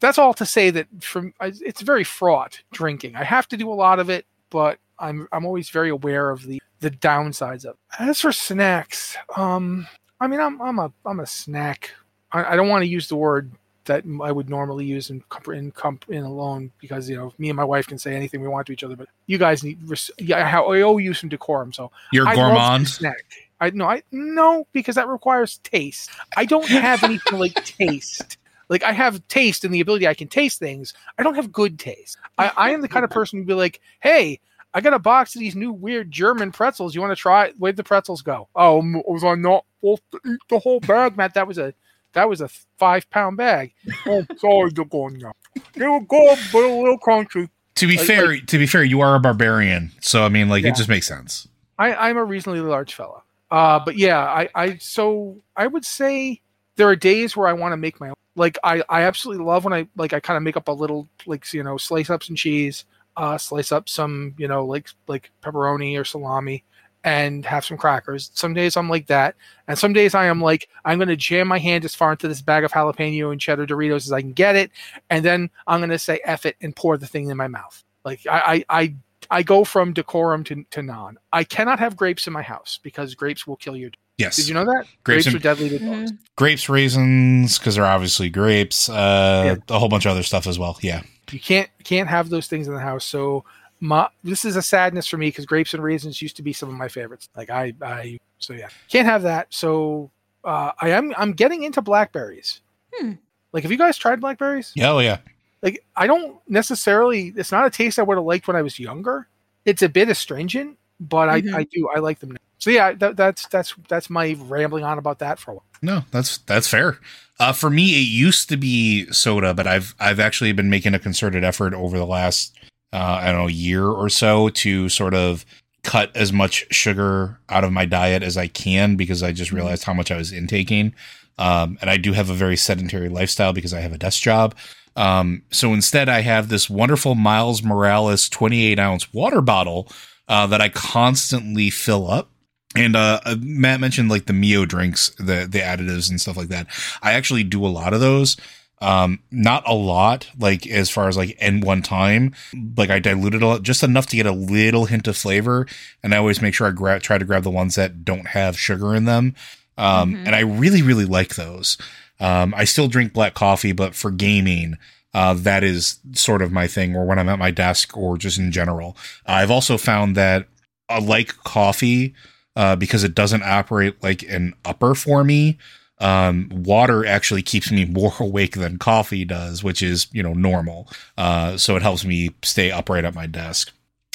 [0.00, 3.16] that's all to say that from it's very fraught drinking.
[3.16, 6.42] I have to do a lot of it, but I'm I'm always very aware of
[6.42, 7.74] the the downsides of.
[7.74, 8.00] It.
[8.00, 9.86] As for snacks, um,
[10.20, 11.92] I mean I'm I'm a I'm a snack.
[12.32, 13.50] I, I don't want to use the word
[13.84, 17.56] that I would normally use in in comp- in alone because you know me and
[17.56, 20.10] my wife can say anything we want to each other, but you guys need res-
[20.18, 21.72] yeah I, I owe you some decorum.
[21.72, 22.88] So You're I love gourmand.
[22.88, 23.24] snack.
[23.60, 26.10] I no, I no because that requires taste.
[26.36, 28.38] I don't have anything like taste.
[28.68, 30.94] Like I have taste and the ability I can taste things.
[31.18, 32.18] I don't have good taste.
[32.38, 34.40] I, I am the kind of person who'd be like, "Hey,
[34.72, 36.94] I got a box of these new weird German pretzels.
[36.94, 37.46] You want to try?
[37.46, 37.54] it?
[37.58, 38.48] Where'd the pretzels go?
[38.54, 41.34] Oh, was I not supposed to eat the whole bag, Matt?
[41.34, 41.74] That was a
[42.12, 42.48] that was a
[42.78, 43.72] five pound bag.
[44.06, 45.32] Oh, sorry, they're gone now.
[45.74, 47.48] They were good, but a little crunchy.
[47.76, 50.64] To be Like- fair, to be fair, you are a barbarian, so I mean, like,
[50.64, 50.70] Yeah.
[50.70, 51.48] it just makes sense.
[51.78, 53.22] I, I'm a reasonably large fella.
[53.50, 56.40] Uh, but yeah, I, I so I would say
[56.76, 58.12] there are days where I want to make my.
[58.36, 61.08] Like I, I absolutely love when I like I kind of make up a little
[61.26, 62.84] like you know slice up some cheese,
[63.16, 66.62] uh, slice up some you know like like pepperoni or salami,
[67.04, 68.30] and have some crackers.
[68.34, 69.34] Some days I'm like that,
[69.68, 72.28] and some days I am like I'm going to jam my hand as far into
[72.28, 74.70] this bag of jalapeno and cheddar Doritos as I can get it,
[75.08, 77.82] and then I'm going to say F it and pour the thing in my mouth.
[78.04, 78.94] Like I, I, I
[79.30, 81.18] I go from decorum to, to non.
[81.32, 83.90] I cannot have grapes in my house because grapes will kill your.
[84.18, 84.36] Yes.
[84.36, 86.12] Did you know that Grapes grapes, and- are deadly to dogs?
[86.36, 88.88] grapes, raisins, because they're obviously grapes.
[88.88, 90.78] Uh, a whole bunch of other stuff as well.
[90.82, 91.02] Yeah.
[91.30, 93.04] You can't can't have those things in the house.
[93.04, 93.44] So
[93.80, 96.68] my this is a sadness for me because grapes and raisins used to be some
[96.68, 97.28] of my favorites.
[97.36, 99.48] Like I I so yeah can't have that.
[99.50, 100.10] So
[100.44, 102.60] uh, I am I'm getting into blackberries.
[102.94, 103.12] Hmm.
[103.52, 104.72] Like have you guys tried blackberries?
[104.74, 104.92] Yeah.
[104.92, 105.18] Oh, yeah.
[105.62, 107.32] like I don't necessarily.
[107.36, 109.26] It's not a taste I would have liked when I was younger.
[109.64, 111.54] It's a bit astringent, but Mhm.
[111.54, 112.32] I, I do I like them.
[112.32, 112.38] Now.
[112.58, 115.64] So yeah, that, that's that's that's my rambling on about that for a while.
[115.82, 116.98] No, that's that's fair.
[117.38, 120.98] Uh, for me, it used to be soda, but I've I've actually been making a
[120.98, 122.54] concerted effort over the last
[122.92, 125.44] uh, I don't know year or so to sort of
[125.82, 129.84] cut as much sugar out of my diet as I can because I just realized
[129.84, 130.94] how much I was intaking.
[131.38, 134.54] Um, and I do have a very sedentary lifestyle because I have a desk job.
[134.96, 139.88] Um, so instead, I have this wonderful Miles Morales 28 ounce water bottle
[140.28, 142.30] uh, that I constantly fill up.
[142.76, 146.48] And uh, uh, Matt mentioned like the Mio drinks, the the additives and stuff like
[146.48, 146.68] that.
[147.02, 148.36] I actually do a lot of those.
[148.82, 152.34] Um, not a lot, like as far as like in one time.
[152.76, 155.66] Like I diluted a lot, just enough to get a little hint of flavor.
[156.02, 158.58] And I always make sure I grab try to grab the ones that don't have
[158.58, 159.34] sugar in them.
[159.76, 160.26] Um, Mhm.
[160.26, 161.76] and I really really like those.
[162.20, 164.76] Um, I still drink black coffee, but for gaming,
[165.12, 168.38] uh, that is sort of my thing, or when I'm at my desk, or just
[168.38, 168.96] in general.
[169.26, 170.46] I've also found that
[170.88, 172.14] I like coffee
[172.56, 175.58] uh, because it doesn't operate like an upper for me.
[176.00, 180.88] Um, water actually keeps me more awake than coffee does, which is you know normal.
[181.16, 183.72] Uh, so it helps me stay upright at my desk.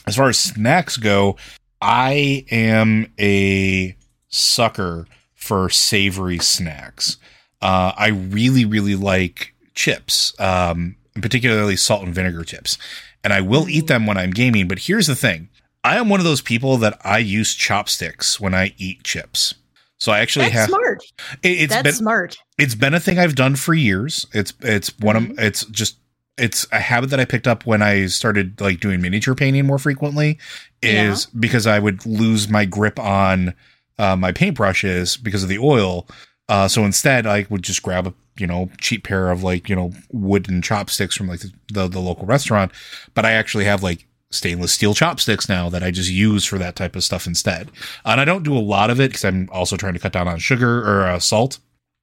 [0.07, 1.37] As far as snacks go,
[1.81, 3.95] I am a
[4.27, 7.17] sucker for savory snacks.
[7.61, 12.77] Uh, I really, really like chips, um, particularly salt and vinegar chips.
[13.23, 14.67] And I will eat them when I'm gaming.
[14.67, 15.49] But here's the thing
[15.83, 19.55] I am one of those people that I use chopsticks when I eat chips.
[19.99, 21.03] So I actually That's have smart.
[21.43, 22.37] it, it's That's been smart.
[22.57, 24.25] it's been a thing I've done for years.
[24.33, 25.97] It's it's one of it's just
[26.37, 29.79] it's a habit that I picked up when I started like doing miniature painting more
[29.79, 30.37] frequently
[30.81, 33.53] is because I would lose my grip on
[33.97, 36.07] uh, my paintbrushes because of the oil.
[36.49, 39.75] Uh, so instead, I would just grab a you know cheap pair of like you
[39.75, 42.71] know wooden chopsticks from like the, the, the local restaurant.
[43.13, 44.05] But I actually have like
[44.35, 47.71] stainless steel chopsticks now that I just use for that type of stuff instead.
[48.03, 50.27] And I don't do a lot of it because I'm also trying to cut down
[50.27, 51.59] on sugar or uh, salt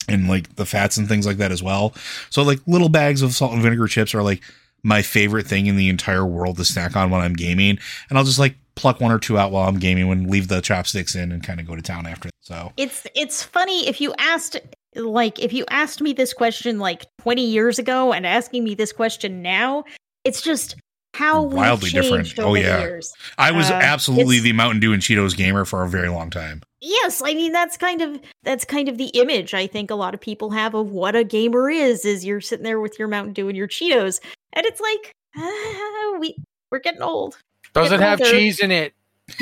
[0.09, 1.95] and like the fats and things like that as well.
[2.31, 4.43] So like little bags of salt and vinegar chips are like
[4.83, 7.79] my favorite thing in the entire world to snack on when I'm gaming.
[8.09, 10.61] And I'll just like pluck one or two out while I'm gaming and leave the
[10.61, 12.31] chopsticks in and kind of go to town after.
[12.41, 14.57] So It's it's funny if you asked
[14.95, 18.93] like if you asked me this question like 20 years ago and asking me this
[18.93, 19.85] question now,
[20.25, 20.77] it's just
[21.15, 22.27] how Wildly different.
[22.27, 22.81] changed Oh, yeah.
[22.81, 23.13] years.
[23.39, 26.63] I was Uh, absolutely the Mountain Dew and Cheetos gamer for a very long time.
[26.81, 30.15] Yes, I mean that's kind of that's kind of the image I think a lot
[30.15, 32.05] of people have of what a gamer is.
[32.05, 34.21] Is you're sitting there with your Mountain Dew and your Cheetos,
[34.53, 36.35] and it's like ah, we
[36.71, 37.39] we're getting old.
[37.73, 38.33] Does it have older.
[38.33, 38.95] cheese in it?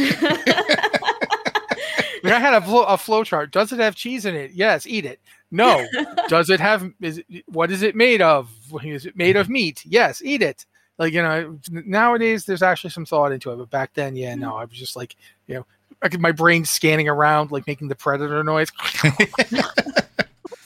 [2.23, 3.51] mean, I had a flow, a flow chart.
[3.53, 4.53] Does it have cheese in it?
[4.53, 5.21] Yes, eat it.
[5.51, 5.87] No.
[6.29, 6.91] Does it have?
[7.01, 8.51] Is it, what is it made of?
[8.85, 9.83] Is it made of meat?
[9.85, 10.67] Yes, eat it.
[11.01, 14.55] Like you know, nowadays there's actually some thought into it, but back then, yeah, no,
[14.55, 15.67] I was just like, you know,
[16.03, 18.71] I could, my brain scanning around, like making the predator noise.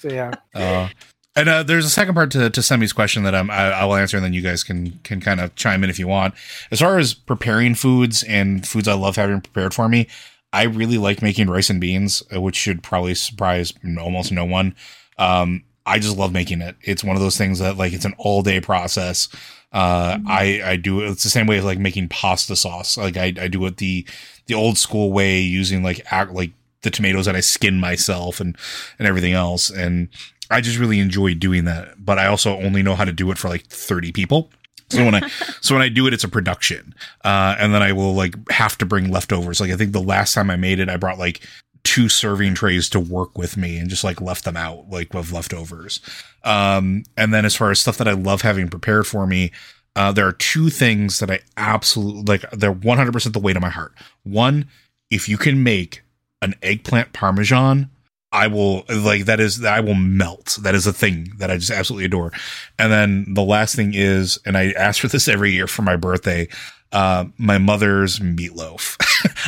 [0.01, 0.35] so yeah.
[0.55, 0.89] Uh,
[1.37, 3.97] and uh, there's a second part to, to Semi's question that um, I, I will
[3.97, 6.35] answer, and then you guys can can kind of chime in if you want.
[6.70, 10.09] As far as preparing foods and foods I love having prepared for me,
[10.53, 14.74] I really like making rice and beans, uh, which should probably surprise almost no one.
[15.18, 16.76] Um, I just love making it.
[16.82, 19.28] It's one of those things that like it's an all day process.
[19.75, 20.29] Uh, mm-hmm.
[20.29, 21.11] I I do it.
[21.11, 22.97] It's the same way as like making pasta sauce.
[22.97, 24.07] Like I I do it the
[24.47, 26.53] the old school way using like act like
[26.83, 28.57] the tomatoes that I skin myself and
[28.99, 29.70] and everything else.
[29.70, 30.09] And
[30.49, 32.05] I just really enjoy doing that.
[32.05, 34.51] But I also only know how to do it for like 30 people.
[34.91, 35.29] So when I
[35.61, 36.95] so when I do it, it's a production,
[37.25, 39.61] uh, and then I will like have to bring leftovers.
[39.61, 41.41] Like I think the last time I made it, I brought like
[41.85, 45.30] two serving trays to work with me and just like left them out like with
[45.32, 46.01] leftovers.
[46.43, 49.53] Um, and then as far as stuff that I love having prepared for me,
[49.97, 52.51] uh, there are two things that I absolutely like.
[52.51, 53.93] They're 100% the weight of my heart.
[54.24, 54.68] One,
[55.11, 56.03] if you can make
[56.43, 57.91] an eggplant parmesan,
[58.32, 60.59] I will like that is that I will melt.
[60.62, 62.32] That is a thing that I just absolutely adore.
[62.78, 65.95] And then the last thing is, and I ask for this every year for my
[65.95, 66.49] birthday,
[66.95, 68.97] uh, my mother's meatloaf.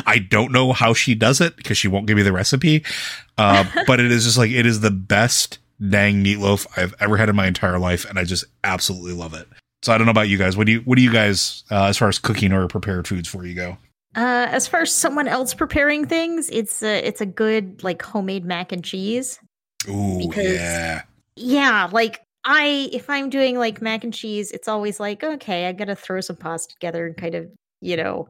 [0.06, 2.84] I don't know how she does it because she won't give me the recipe.
[3.38, 7.28] Uh, but it is just like it is the best dang meatloaf I've ever had
[7.28, 9.46] in my entire life, and I just absolutely love it.
[9.82, 10.56] So I don't know about you guys.
[10.56, 13.28] What do you what do you guys uh, as far as cooking or prepared foods
[13.28, 13.78] for you go?
[14.16, 18.44] Uh, as far as someone else preparing things, it's a it's a good like homemade
[18.44, 19.38] mac and cheese.
[19.88, 21.02] Ooh, because, yeah.
[21.36, 25.72] Yeah, like I if I'm doing like mac and cheese, it's always like, okay, I
[25.72, 28.28] gotta throw some pasta together and kind of, you know,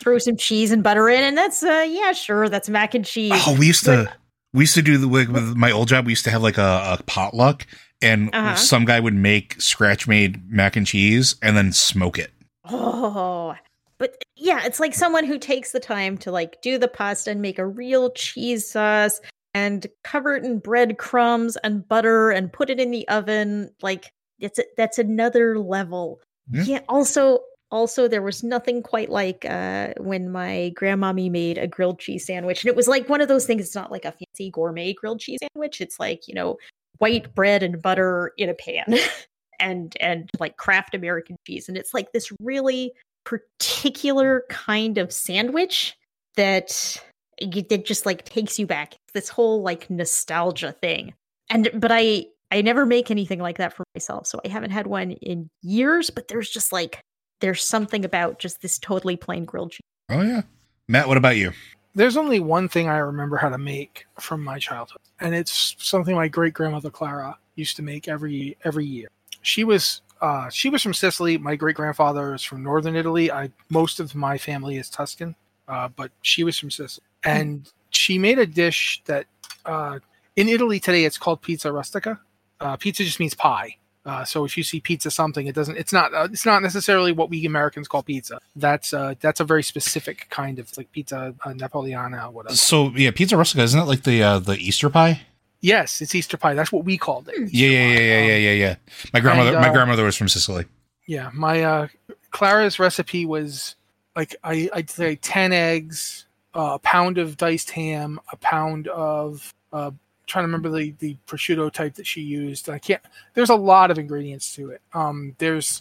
[0.00, 3.32] throw some cheese and butter in, and that's uh yeah, sure, that's mac and cheese.
[3.46, 4.12] Oh, we used to
[4.52, 6.98] we used to do the with my old job, we used to have like a,
[6.98, 7.66] a potluck
[8.02, 8.56] and uh-huh.
[8.56, 12.32] some guy would make scratch made mac and cheese and then smoke it.
[12.64, 13.54] Oh,
[13.98, 17.40] but yeah, it's like someone who takes the time to like do the pasta and
[17.40, 19.20] make a real cheese sauce
[19.56, 23.70] and cover it in breadcrumbs and butter and put it in the oven.
[23.80, 26.20] Like it's a, that's another level.
[26.50, 26.62] Yeah.
[26.64, 26.80] yeah.
[26.90, 27.40] Also,
[27.70, 32.62] also there was nothing quite like uh, when my grandmommy made a grilled cheese sandwich,
[32.62, 33.62] and it was like one of those things.
[33.62, 35.80] It's not like a fancy gourmet grilled cheese sandwich.
[35.80, 36.58] It's like you know
[36.98, 38.84] white bread and butter in a pan.
[39.58, 42.92] and and like Kraft American cheese and it's like this really
[43.24, 45.96] particular kind of sandwich
[46.36, 47.02] that
[47.40, 48.94] that just like takes you back.
[49.12, 51.14] This whole like nostalgia thing.
[51.50, 54.26] And but i i never make anything like that for myself.
[54.26, 57.00] So i haven't had one in years but there's just like
[57.40, 59.80] there's something about just this totally plain grilled cheese.
[60.10, 60.42] Oh yeah.
[60.88, 61.52] Matt what about you?
[61.94, 66.14] There's only one thing i remember how to make from my childhood and it's something
[66.14, 69.08] my great grandmother clara used to make every every year.
[69.42, 71.36] She was uh, she was from Sicily.
[71.36, 73.30] My great grandfather is from northern Italy.
[73.30, 75.34] I most of my family is Tuscan,
[75.68, 79.26] uh, but she was from Sicily, and she made a dish that
[79.64, 79.98] uh,
[80.36, 82.20] in Italy today it's called pizza rustica.
[82.60, 83.76] Uh, pizza just means pie.
[84.04, 85.76] Uh, so if you see pizza something, it doesn't.
[85.76, 86.14] It's not.
[86.14, 88.38] Uh, it's not necessarily what we Americans call pizza.
[88.54, 92.54] That's that's a very specific kind of like pizza napoleana, or whatever.
[92.54, 95.22] So yeah, pizza rustica isn't it like the the Easter pie?
[95.60, 96.54] Yes, it's Easter pie.
[96.54, 97.52] That's what we called it.
[97.52, 98.76] yeah, yeah, yeah, yeah, yeah, yeah, yeah.
[99.12, 100.66] My grandmother, and, uh, my grandmother was from Sicily.
[101.06, 101.88] Yeah, my uh,
[102.30, 103.74] Clara's recipe was
[104.14, 106.25] like I, I'd say ten eggs,
[106.56, 109.90] uh, a pound of diced ham, a pound of uh,
[110.26, 112.68] trying to remember the the prosciutto type that she used.
[112.68, 113.02] I can't.
[113.34, 114.80] There's a lot of ingredients to it.
[114.94, 115.80] Um, there's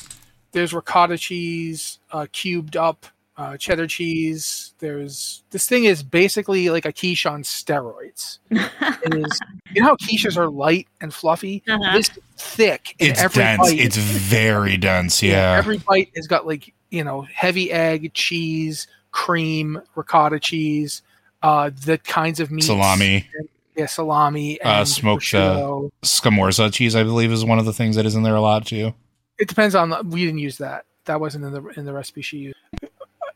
[0.51, 3.05] there's ricotta cheese, uh, cubed up
[3.37, 4.73] uh, cheddar cheese.
[4.79, 8.39] There's this thing is basically like a quiche on steroids.
[8.49, 9.39] it is,
[9.71, 11.63] you know how quiches are light and fluffy.
[11.67, 11.97] Uh-huh.
[11.97, 12.95] This thick.
[12.99, 13.61] It's dense.
[13.61, 15.21] Bite, it's very dense.
[15.21, 15.53] Yeah.
[15.53, 15.57] yeah.
[15.57, 21.01] Every bite has got like you know heavy egg, cheese, cream, ricotta cheese,
[21.41, 23.27] uh, the kinds of meat, salami.
[23.39, 26.95] And, yeah, salami, and uh, smoked uh, scamorza cheese.
[26.95, 28.93] I believe is one of the things that is in there a lot too.
[29.39, 30.03] It depends on the.
[30.03, 30.85] We didn't use that.
[31.05, 32.57] That wasn't in the in the recipe she used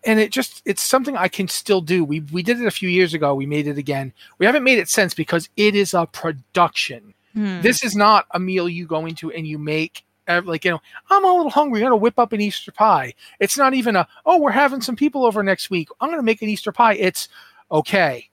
[0.06, 2.04] and it just it's something I can still do.
[2.04, 3.36] We we did it a few years ago.
[3.36, 4.14] We made it again.
[4.38, 7.14] We haven't made it since because it is a production.
[7.34, 7.62] Hmm.
[7.62, 10.06] This is not a meal you go into and you make
[10.46, 13.58] like you know i'm a little hungry i'm gonna whip up an easter pie it's
[13.58, 16.50] not even a oh we're having some people over next week i'm gonna make an
[16.50, 17.28] easter pie it's
[17.72, 18.30] okay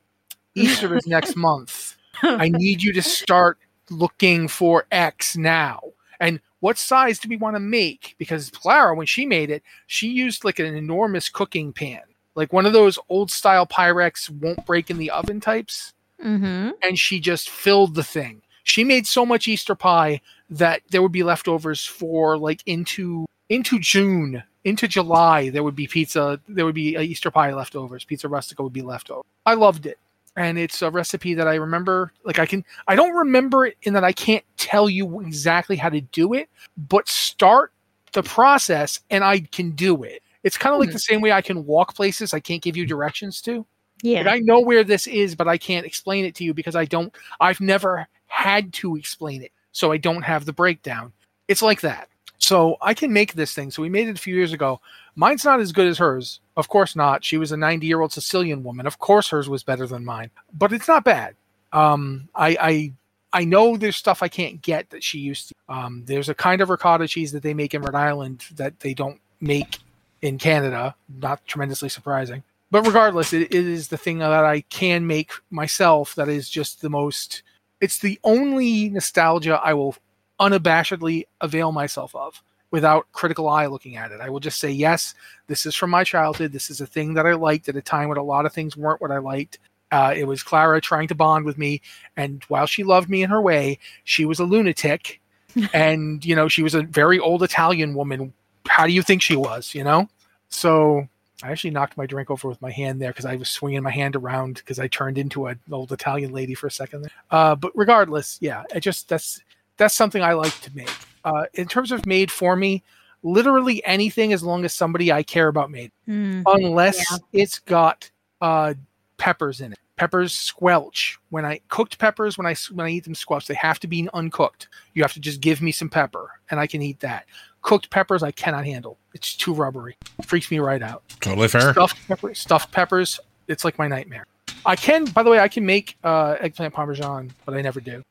[0.55, 3.59] easter is next month i need you to start
[3.91, 5.81] looking for x now
[6.21, 8.15] and what size do we want to make?
[8.19, 12.01] Because Clara, when she made it, she used like an enormous cooking pan.
[12.35, 15.95] like one of those old style Pyrex won't break in the oven types.
[16.23, 16.71] Mm-hmm.
[16.83, 18.43] And she just filled the thing.
[18.63, 20.21] She made so much Easter pie
[20.51, 25.51] that there would be leftovers for like into into June, into July.
[25.51, 26.41] There would be pizza.
[26.49, 28.05] There would be uh, Easter pie leftovers.
[28.05, 29.23] Pizza rustica would be leftover.
[29.45, 29.99] I loved it,
[30.37, 32.13] and it's a recipe that I remember.
[32.25, 35.89] Like I can, I don't remember it in that I can't tell you exactly how
[35.89, 37.73] to do it, but start
[38.13, 40.23] the process and I can do it.
[40.43, 40.95] It's kind of like mm-hmm.
[40.95, 43.67] the same way I can walk places I can't give you directions to.
[44.03, 44.19] Yeah.
[44.19, 46.85] Like I know where this is, but I can't explain it to you because I
[46.85, 47.15] don't.
[47.41, 51.13] I've never had to explain it, so I don't have the breakdown.
[51.49, 52.09] It's like that.
[52.39, 53.71] So I can make this thing.
[53.71, 54.81] So we made it a few years ago.
[55.17, 56.41] Mine's not as good as hers.
[56.57, 57.23] Of course not.
[57.23, 58.87] She was a 90 year old Sicilian woman.
[58.87, 61.35] Of course hers was better than mine, but it's not bad.
[61.75, 62.93] Um, I, I
[63.35, 65.55] I know there's stuff I can't get that she used to.
[65.69, 68.95] Um, there's a kind of ricotta cheese that they make in Rhode Island that they
[68.95, 69.79] don't make
[70.23, 70.95] in Canada.
[71.21, 72.43] Not tremendously surprising.
[72.71, 76.81] But regardless, it, it is the thing that I can make myself that is just
[76.81, 77.43] the most.
[77.81, 79.97] It's the only nostalgia I will
[80.41, 84.21] unabashedly avail myself of without critical eye looking at it.
[84.21, 85.15] I will just say, yes,
[85.47, 86.53] this is from my childhood.
[86.53, 88.77] This is a thing that I liked at a time when a lot of things
[88.77, 89.59] weren't what I liked.
[89.93, 91.81] Uh, it was Clara trying to bond with me,
[92.17, 95.21] and while she loved me in her way, she was a lunatic,
[95.73, 98.33] and you know she was a very old Italian woman.
[98.67, 99.77] How do you think she was?
[99.77, 100.09] You know,
[100.49, 101.09] so
[101.43, 103.91] I actually knocked my drink over with my hand there because I was swinging my
[103.91, 107.03] hand around because I turned into an old Italian lady for a second.
[107.03, 107.11] There.
[107.31, 109.41] Uh, but regardless, yeah, it just that's
[109.77, 110.91] that's something I like to make.
[111.25, 112.83] Uh, in terms of made for me,
[113.23, 116.43] literally anything as long as somebody I care about made, Mm.
[116.47, 117.19] unless Yeah.
[117.33, 118.11] it's got
[118.41, 118.75] uh,
[119.19, 119.79] peppers in it.
[119.97, 123.47] Peppers squelch when I cooked peppers when I when I eat them squelch.
[123.47, 124.69] They have to be uncooked.
[124.95, 127.25] You have to just give me some pepper and I can eat that.
[127.67, 128.97] Cooked peppers I cannot handle.
[129.13, 129.97] It's too rubbery.
[130.25, 131.03] freaks me right out.
[131.21, 131.73] Totally fair.
[131.73, 133.19] Stuffed peppers, stuffed peppers.
[133.49, 134.25] It's like my nightmare.
[134.65, 138.03] I can, by the way, I can make uh, eggplant parmesan, but I never do.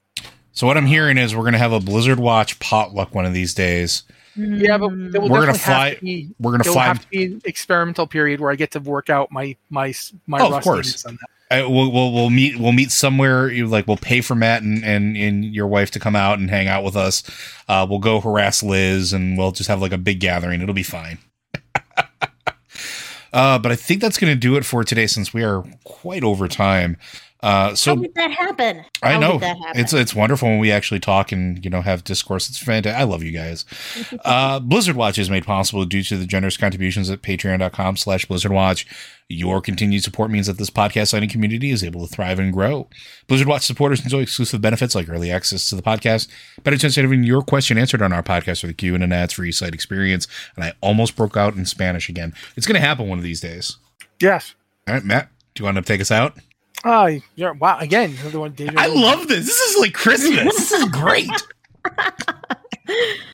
[0.51, 3.53] So what I'm hearing is we're gonna have a Blizzard Watch potluck one of these
[3.53, 4.03] days.
[4.35, 8.07] Yeah, but We're gonna fly- to be, we're gonna fly- have to be an experimental
[8.07, 9.93] period where I get to work out my my
[10.27, 11.05] my Oh, of course.
[11.61, 13.49] Uh, we'll, we'll we'll meet we'll meet somewhere.
[13.49, 16.49] You like we'll pay for Matt and, and and your wife to come out and
[16.49, 17.23] hang out with us.
[17.67, 20.61] Uh, we'll go harass Liz and we'll just have like a big gathering.
[20.61, 21.19] It'll be fine.
[23.33, 26.23] uh, but I think that's going to do it for today since we are quite
[26.23, 26.97] over time.
[27.45, 28.83] Uh, so How did that happen?
[29.03, 29.79] I know that happen?
[29.79, 32.49] it's it's wonderful when we actually talk and you know have discourse.
[32.49, 32.99] It's fantastic.
[32.99, 33.65] I love you guys.
[34.25, 38.51] uh, Blizzard Watch is made possible due to the generous contributions at patreon.com slash Blizzard
[38.51, 38.87] Watch.
[39.29, 42.89] Your continued support means that this podcast signing community is able to thrive and grow.
[43.27, 46.27] Blizzard Watch supporters enjoy exclusive benefits like early access to the podcast,
[46.63, 49.13] better chance of having your question answered on our podcast with a Q and an
[49.13, 50.27] ads free site experience.
[50.55, 52.33] And I almost broke out in Spanish again.
[52.55, 53.77] It's going to happen one of these days.
[54.19, 54.55] Yes.
[54.87, 56.39] All right, Matt, do you want to take us out?
[56.85, 57.51] Oh, yeah.
[57.51, 57.79] Wow.
[57.79, 58.51] Again, another one.
[58.53, 58.77] David.
[58.77, 59.45] I love this.
[59.45, 60.43] This is like Christmas.
[60.43, 61.29] this is great.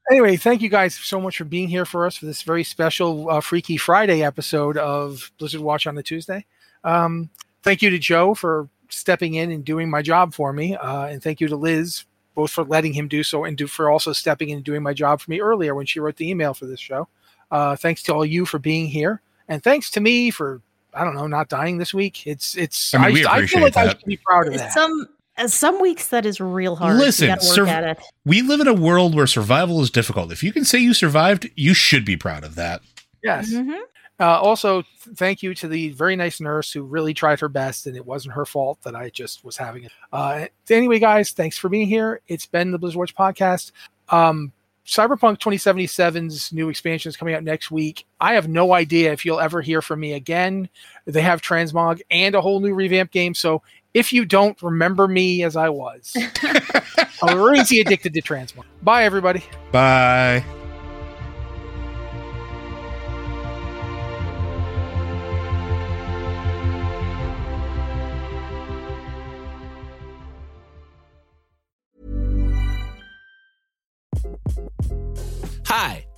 [0.09, 3.29] Anyway, thank you guys so much for being here for us for this very special
[3.29, 6.45] uh, Freaky Friday episode of Blizzard Watch on the Tuesday.
[6.83, 7.29] Um,
[7.63, 11.23] thank you to Joe for stepping in and doing my job for me, uh, and
[11.23, 14.49] thank you to Liz both for letting him do so and do for also stepping
[14.49, 16.79] in and doing my job for me earlier when she wrote the email for this
[16.79, 17.07] show.
[17.49, 20.61] Uh, thanks to all you for being here, and thanks to me for
[20.93, 22.27] I don't know not dying this week.
[22.27, 24.73] It's it's I mean, we I, feel like I should be proud of that.
[24.73, 26.97] Some uh, some weeks that is real hard.
[26.97, 28.03] Listen, you work sur- at it.
[28.25, 30.31] We live in a world where survival is difficult.
[30.31, 32.81] If you can say you survived, you should be proud of that.
[33.23, 33.51] Yes.
[33.51, 33.79] Mhm.
[34.19, 37.87] Uh, also, th- thank you to the very nice nurse who really tried her best,
[37.87, 39.91] and it wasn't her fault that I just was having it.
[40.13, 42.21] Uh, anyway, guys, thanks for being here.
[42.27, 43.71] It's been the Blizzard Watch podcast.
[44.09, 44.51] Um,
[44.85, 48.05] Cyberpunk 2077's new expansion is coming out next week.
[48.19, 50.69] I have no idea if you'll ever hear from me again.
[51.05, 53.33] They have transmog and a whole new revamp game.
[53.33, 53.61] So
[53.93, 56.15] if you don't remember me as I was,
[57.23, 58.65] I'm crazy addicted to transmog.
[58.81, 59.43] Bye, everybody.
[59.71, 60.43] Bye.